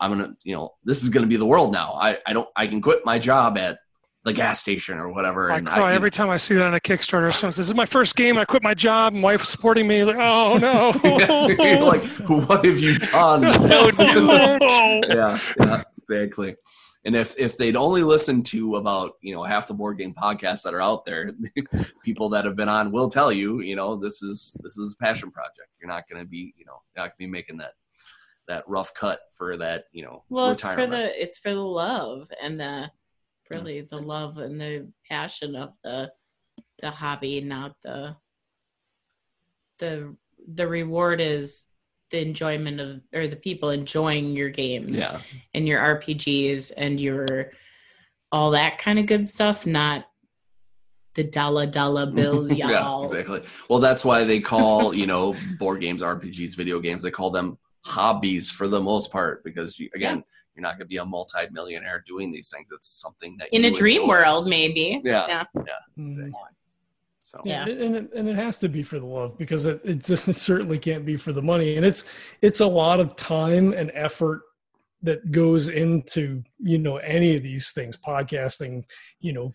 [0.00, 1.94] I'm gonna you know this is gonna be the world now.
[1.94, 3.78] I I don't I can quit my job at
[4.26, 5.52] the gas station or whatever.
[5.52, 7.32] I and cry I, every time I see that on a Kickstarter.
[7.32, 8.36] Someone says, "This is my first game.
[8.36, 9.14] I quit my job.
[9.14, 10.92] My wife's supporting me." Like, oh no!
[11.64, 13.40] You're like, what have you done?
[13.68, 15.00] no, no.
[15.08, 16.56] yeah, yeah, exactly.
[17.04, 20.62] And if if they'd only listened to about you know half the board game podcasts
[20.64, 21.30] that are out there,
[22.04, 24.96] people that have been on will tell you, you know, this is this is a
[24.96, 25.70] passion project.
[25.80, 27.74] You're not going to be, you know, not going to be making that
[28.48, 32.28] that rough cut for that, you know, Well, it's for the it's for the love
[32.42, 32.90] and the
[33.50, 36.10] really the love and the passion of the
[36.80, 38.16] the hobby, not the
[39.78, 40.16] the
[40.54, 41.66] the reward is
[42.10, 45.20] the enjoyment of or the people enjoying your games yeah,
[45.54, 47.52] and your RPGs and your
[48.32, 50.06] all that kind of good stuff, not
[51.14, 53.00] the dollar dollar bills, yeah, y'all.
[53.00, 53.42] yeah, exactly.
[53.68, 57.02] Well, that's why they call you know board games, RPGs, video games.
[57.02, 60.24] They call them hobbies for the most part because you, again,
[60.56, 62.66] you're not going to be a multi-millionaire doing these things.
[62.72, 64.08] It's something that In you a dream enjoy.
[64.08, 65.00] world, maybe.
[65.04, 65.44] Yeah.
[65.98, 66.32] Mhm.
[67.20, 67.64] So Yeah.
[67.64, 70.28] and, and it, and it has to be for the love because it, it just
[70.28, 72.04] it certainly can't be for the money and it's
[72.40, 74.42] it's a lot of time and effort
[75.02, 78.84] that goes into you know any of these things podcasting
[79.20, 79.52] you know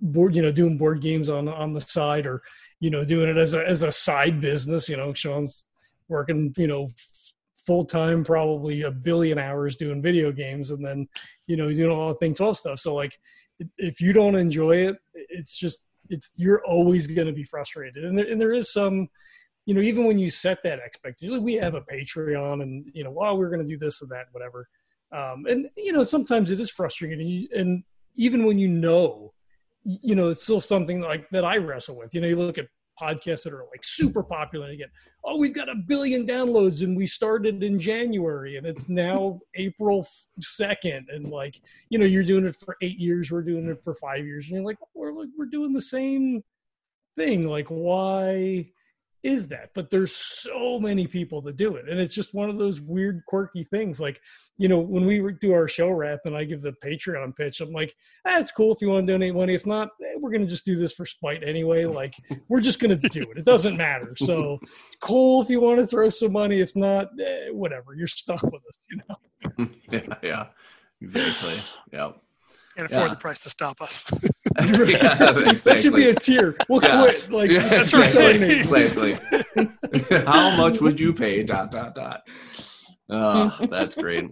[0.00, 2.40] board you know doing board games on on the side or
[2.80, 5.66] you know doing it as a as a side business you know sean's
[6.08, 6.88] working you know
[7.68, 11.06] full time probably a billion hours doing video games and then
[11.46, 12.78] you know doing all the thing 12 stuff.
[12.78, 13.20] So like
[13.76, 18.06] if you don't enjoy it it's just it's you're always going to be frustrated.
[18.06, 19.08] And there, and there is some
[19.66, 23.10] you know even when you set that expectation we have a patreon and you know
[23.10, 24.66] well we're going to do this and that whatever.
[25.12, 27.84] Um, and you know sometimes it is frustrating and
[28.16, 29.34] even when you know
[29.84, 32.14] you know it's still something like that i wrestle with.
[32.14, 32.68] You know you look at
[33.00, 34.88] podcasts that are like super popular and again
[35.24, 40.06] oh we've got a billion downloads and we started in january and it's now april
[40.40, 43.94] 2nd and like you know you're doing it for eight years we're doing it for
[43.94, 46.42] five years and you're like we're like we're doing the same
[47.16, 48.68] thing like why
[49.22, 51.88] is that but there's so many people that do it.
[51.88, 54.00] And it's just one of those weird quirky things.
[54.00, 54.20] Like
[54.56, 57.72] you know when we do our show wrap and i give the patreon pitch i'm
[57.72, 57.94] like
[58.26, 59.54] ah, cool if you want to donate money.
[59.54, 61.84] If not eh, we're going to just do this for spite anyway.
[61.98, 62.14] Like
[62.48, 63.38] we're just going to do it.
[63.38, 64.14] It doesn't matter.
[64.14, 66.60] So it's cool if you want to throw some money.
[66.60, 67.94] If not eh, whatever.
[67.96, 69.68] You're stuck with us you know?
[69.90, 70.46] Yeah, yeah,
[71.00, 71.54] exactly.
[71.92, 72.12] Yeah.
[72.78, 73.14] Can't afford Yeah.
[73.14, 74.04] the price to stop us.
[74.60, 77.02] yeah, that should be a tier we'll Yeah.
[77.02, 78.60] quit like Yeah, just exactly.
[78.60, 80.20] exactly.
[80.26, 81.42] How much would you pay?
[81.42, 82.20] Dot dot dot.
[83.10, 84.26] Oh, that's great.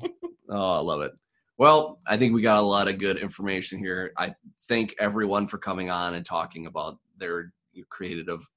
[0.48, 1.10] Oh, I love it.
[1.58, 4.12] Well, I think we got a lot of good information here.
[4.16, 4.32] I
[4.68, 7.52] thank everyone for coming on and talking about their
[7.90, 8.48] creative.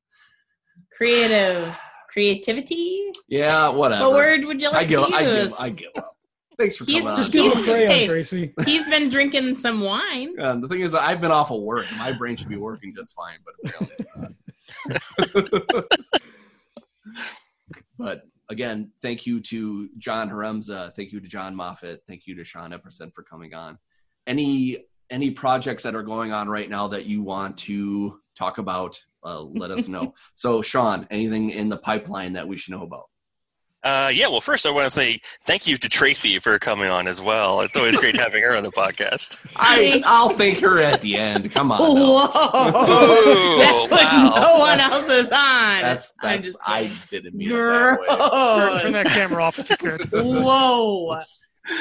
[0.95, 1.75] Creative
[2.11, 3.11] creativity.
[3.27, 4.05] Yeah, whatever.
[4.09, 5.07] What word would you like I like give.
[5.07, 5.51] to I use?
[5.51, 5.59] give.
[5.61, 6.15] I give up.
[6.59, 7.17] Thanks for He's- coming on.
[7.17, 8.05] just give He's- us crayon hey.
[8.07, 10.35] tracy He's been drinking some wine.
[10.37, 11.85] And the thing is, I've been off of work.
[11.97, 14.05] My brain should be working just fine, but apparently
[15.71, 15.85] not.
[17.97, 20.93] but again, thank you to John Haremza.
[20.95, 22.01] Thank you to Jon Moffat.
[22.07, 23.77] Thank you to Sean Epperson for coming on.
[24.27, 24.77] Any
[25.09, 29.01] any projects that are going on right now that you want to talk about?
[29.23, 30.13] Uh, let us know.
[30.33, 33.05] so, Sean, anything in the pipeline that we should know about?
[33.81, 37.07] Uh, yeah, well, first I want to say thank you to Tracy for coming on
[37.07, 37.61] as well.
[37.61, 39.37] It's always great having her on the podcast.
[39.55, 41.49] I I'll thank her at the end.
[41.51, 41.79] Come on.
[41.79, 42.27] now.
[42.27, 43.57] Whoa!
[43.59, 44.33] That's what wow.
[44.41, 45.81] no one else is on.
[45.81, 48.07] That's I'm that's just I didn't mean it that way.
[48.07, 50.01] turn, turn that camera off if you could.
[50.11, 51.21] Whoa.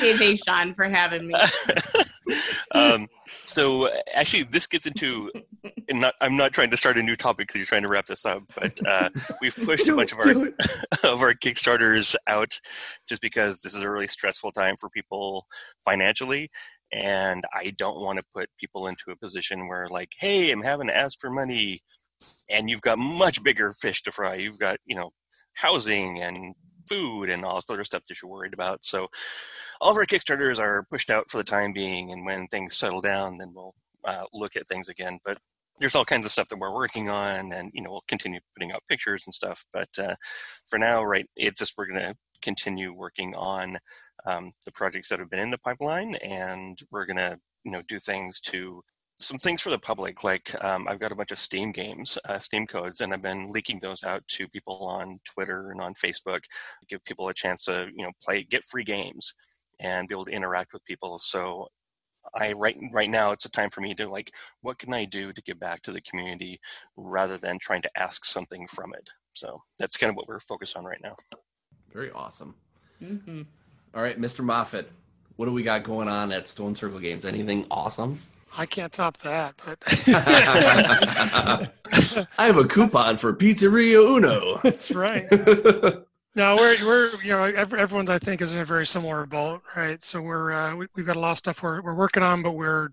[0.01, 1.35] Hey, thanks, Sean, for having me.
[2.75, 3.09] um,
[3.49, 5.31] so actually, this gets into.
[5.91, 8.05] And not, I'm not trying to start a new topic because you're trying to wrap
[8.05, 9.09] this up, but uh,
[9.41, 10.31] we've pushed a bunch of our
[11.11, 12.61] of our Kickstarters out
[13.09, 15.47] just because this is a really stressful time for people
[15.87, 16.51] financially.
[16.93, 20.89] And I don't want to put people into a position where, like, hey, I'm having
[20.89, 21.81] to ask for money,
[22.51, 24.35] and you've got much bigger fish to fry.
[24.35, 25.09] You've got, you know,
[25.55, 26.55] housing and
[26.89, 28.85] food and all this other stuff that you're worried about.
[28.85, 29.09] So
[29.81, 32.13] all of our Kickstarters are pushed out for the time being.
[32.13, 33.75] And when things settle down, then we'll
[34.05, 35.19] uh, look at things again.
[35.25, 35.39] But
[35.79, 38.73] there's all kinds of stuff that we're working on, and you know we'll continue putting
[38.73, 39.65] out pictures and stuff.
[39.73, 40.17] But uh,
[40.67, 43.79] for now, right, it's just we're going to continue working on
[44.27, 47.83] um, the projects that have been in the pipeline, and we're going to you know
[47.89, 48.83] do things to
[49.21, 50.23] some things for the public.
[50.25, 53.49] Like um, I've got a bunch of Steam games, uh, Steam codes, and I've been
[53.51, 56.41] leaking those out to people on Twitter and on Facebook,
[56.89, 59.35] give people a chance to you know play, get free games,
[59.81, 61.19] and be able to interact with people.
[61.19, 61.69] So
[62.35, 65.33] I right right now it's a time for me to like what can I do
[65.33, 66.61] to give back to the community
[66.97, 69.09] rather than trying to ask something from it.
[69.33, 71.17] So that's kind of what we're focused on right now.
[71.93, 72.55] Very awesome.
[73.03, 73.47] Mhm.
[73.95, 74.45] All right, Mr.
[74.45, 74.91] Moffat,
[75.37, 77.25] what do we got going on at Stone Circle Games?
[77.25, 78.21] Anything awesome?
[78.57, 79.79] I can't top that, but
[82.39, 84.61] I have a coupon for Pizzeria Uno.
[84.63, 85.29] that's right.
[86.39, 89.61] No, we're we're you know ev- everyone's I think is in a very similar boat,
[89.75, 90.01] right?
[90.05, 92.53] So we're uh, we, we've got a lot of stuff we're we're working on, but
[92.53, 92.91] we're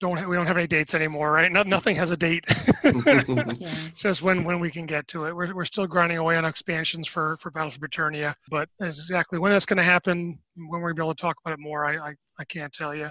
[0.00, 1.52] don't ha- we don't have any dates anymore, right?
[1.52, 2.44] No, nothing has a date.
[2.84, 3.68] Yeah.
[3.88, 5.36] It's just when when we can get to it.
[5.36, 9.38] We're we're still grinding away on expansions for for Battle for Britannia, but as exactly
[9.38, 12.14] when that's going to happen, when we're able to talk about it more, I I,
[12.40, 13.08] I can't tell you.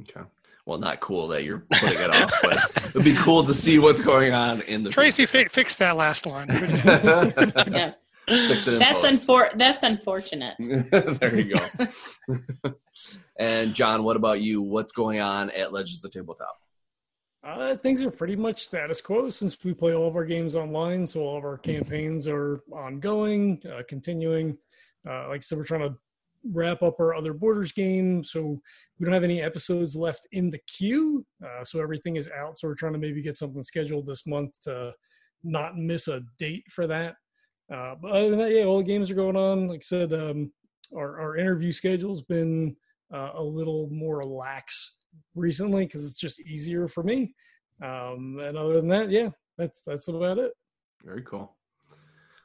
[0.00, 0.26] okay.
[0.64, 2.56] Well, not cool that you're putting it off, but
[2.88, 6.24] it'd be cool to see what's going on in the Tracy, fi- fix that last
[6.26, 6.48] line.
[7.70, 7.92] Yeah.
[8.28, 10.56] Fix in That's unfor- that's unfortunate.
[10.58, 12.72] there you go.
[13.38, 14.62] and John, what about you?
[14.62, 16.56] What's going on at Legends of Tabletop?
[17.44, 21.06] Uh, things are pretty much status quo since we play all of our games online.
[21.06, 24.58] So all of our campaigns are ongoing, uh, continuing.
[25.08, 25.94] Uh, like I said, we're trying to
[26.52, 28.24] wrap up our other Borders game.
[28.24, 28.60] So
[28.98, 31.24] we don't have any episodes left in the queue.
[31.44, 32.58] Uh, so everything is out.
[32.58, 34.92] So we're trying to maybe get something scheduled this month to
[35.44, 37.14] not miss a date for that.
[37.72, 39.68] Uh, but other than that, yeah, all the games are going on.
[39.68, 40.52] Like I said, um,
[40.96, 42.76] our, our interview schedule's been
[43.12, 44.96] uh, a little more lax
[45.34, 47.34] recently because it's just easier for me.
[47.82, 50.52] Um, and other than that, yeah, that's that's about it.
[51.04, 51.56] Very cool.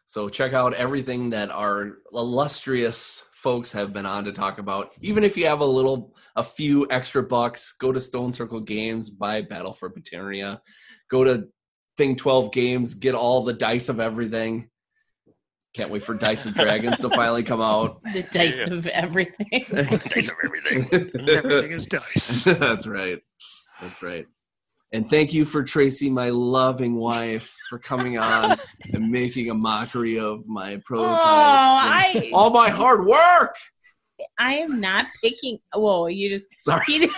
[0.06, 4.92] So check out everything that our illustrious folks have been on to talk about.
[5.02, 9.10] Even if you have a little, a few extra bucks, go to Stone Circle Games,
[9.10, 10.62] buy Battle for Britannia,
[11.10, 11.48] go to
[11.98, 14.70] Thing 12 Games, get all the dice of everything.
[15.74, 18.02] Can't wait for Dice of Dragons to finally come out.
[18.14, 18.74] The dice Yeah.
[18.74, 19.48] of everything.
[19.72, 20.84] Dice of everything.
[21.30, 22.44] Everything is dice.
[22.46, 23.20] That's right.
[23.82, 24.26] That's right.
[24.92, 28.58] And thank you for Tracy, my loving wife, for coming on
[28.94, 31.24] and making a mockery of my Oh, prototypes.
[31.24, 33.56] and I all my hard work.
[34.38, 35.60] I am not picking.
[35.74, 37.10] Whoa, you just Sorry, you,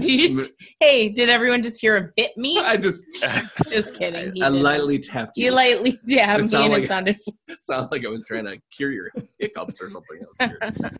[0.00, 0.50] you just
[0.80, 2.58] hey, did everyone just hear a bit me?
[2.58, 3.04] I just
[3.68, 4.32] Just kidding.
[4.34, 4.62] He I didn't.
[4.62, 5.46] lightly tapped you.
[5.46, 7.16] You lightly dabbed It me, sounded and like- it sounded.
[7.60, 10.20] Sound like I was trying to cure your hiccups or something.
[10.40, 10.92] else.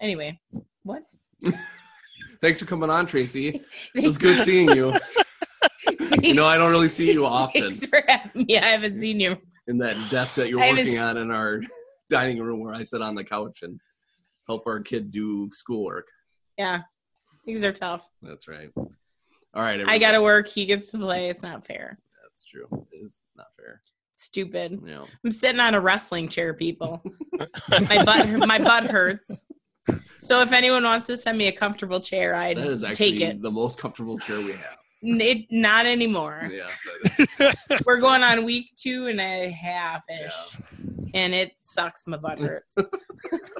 [0.00, 0.38] Anyway,
[0.82, 1.02] what?
[2.42, 3.62] Thanks for coming on, Tracy.
[3.94, 4.94] It was good seeing you.
[6.22, 8.58] You know, I don't really see you often Thanks for having me.
[8.58, 9.36] I haven't seen you.
[9.66, 11.60] in that desk that you're working on in our
[12.10, 13.78] dining room where I sit on the couch and
[14.46, 16.06] help our kid do schoolwork.
[16.58, 16.82] Yeah,
[17.44, 18.08] things are tough.
[18.22, 18.70] That's right.
[18.76, 19.80] All right.
[19.86, 20.48] I gotta work.
[20.48, 21.28] He gets to play.
[21.30, 21.98] It's not fair.
[22.22, 22.66] That's true.
[22.92, 23.80] It is not fair.
[24.16, 24.72] Stupid.
[24.72, 25.06] You know.
[25.24, 27.02] I'm sitting on a wrestling chair, people.
[27.88, 29.44] my butt, my butt hurts.
[30.18, 33.20] So if anyone wants to send me a comfortable chair, I'd That is actually take
[33.20, 33.42] it.
[33.42, 34.78] the most comfortable chair we have.
[35.02, 35.46] It.
[35.50, 36.50] Not anymore.
[36.50, 37.52] Yeah.
[37.86, 40.32] We're going on week two and a half ish,
[40.98, 41.04] yeah.
[41.12, 42.06] and it sucks.
[42.06, 42.78] My butt hurts.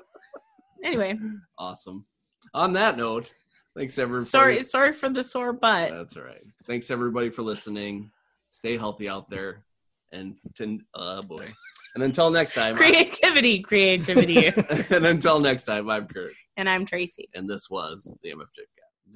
[0.85, 1.18] anyway,
[1.59, 2.07] Awesome.
[2.55, 3.35] On that note,
[3.76, 4.26] thanks everyone.
[4.26, 5.90] sorry, sorry for the sore butt.
[5.90, 6.42] That's all right.
[6.66, 8.10] Thanks everybody for listening.
[8.50, 9.64] Stay healthy out there.
[10.12, 11.52] And to, uh boy.
[11.94, 12.74] And until next time.
[12.74, 14.46] I- Creativity, creativity.
[14.90, 16.32] and until next time, I'm Kurt.
[16.56, 17.28] and I'm Tracy.
[17.34, 18.64] And this was the MFG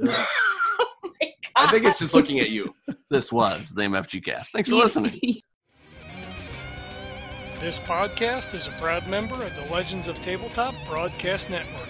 [0.02, 0.28] cast.
[0.80, 2.72] oh my I think it's just looking at you.
[3.10, 4.52] This was the MFG cast.
[4.52, 5.20] Thanks for listening.
[7.58, 11.88] This podcast is a proud member of the Legends of Tabletop Broadcast Network.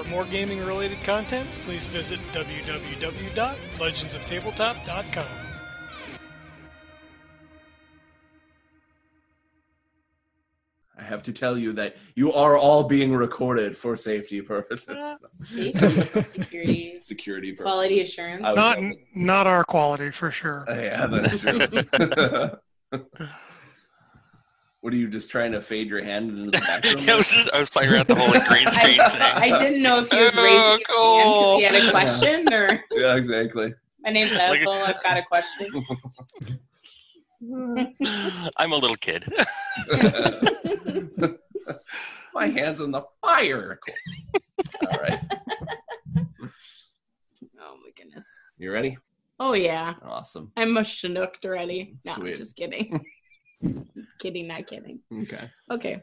[0.00, 5.24] For more gaming related content, please visit www.legendsoftabletop.com.
[10.98, 14.88] I have to tell you that you are all being recorded for safety purposes.
[14.88, 17.70] Uh, safety, security, Security purposes.
[17.70, 18.40] quality assurance.
[18.42, 18.78] Not
[19.14, 20.64] not our quality for sure.
[20.70, 21.58] Yeah, that's true.
[24.82, 27.08] What are you just trying to fade your hand into the background?
[27.10, 29.00] I was just, I was playing around the whole green screen thing.
[29.00, 32.52] I didn't know if he was Oh, raising his hand because he had a question
[32.52, 33.74] or yeah, exactly.
[34.02, 34.72] my name's Like- asshole.
[34.72, 35.84] I've got a question.
[38.56, 39.24] I'm a little kid.
[42.32, 43.78] My hands in the fire.
[43.86, 44.88] Cool.
[44.92, 45.18] All right.
[47.60, 48.24] Oh my goodness.
[48.58, 48.96] You ready?
[49.38, 50.52] Oh yeah, Awesome.
[50.56, 51.96] I'm a chinooked already.
[52.04, 53.02] No, I'm just kidding.
[54.18, 55.00] Kidding, not kidding.
[55.12, 55.50] Okay.
[55.70, 56.02] Okay.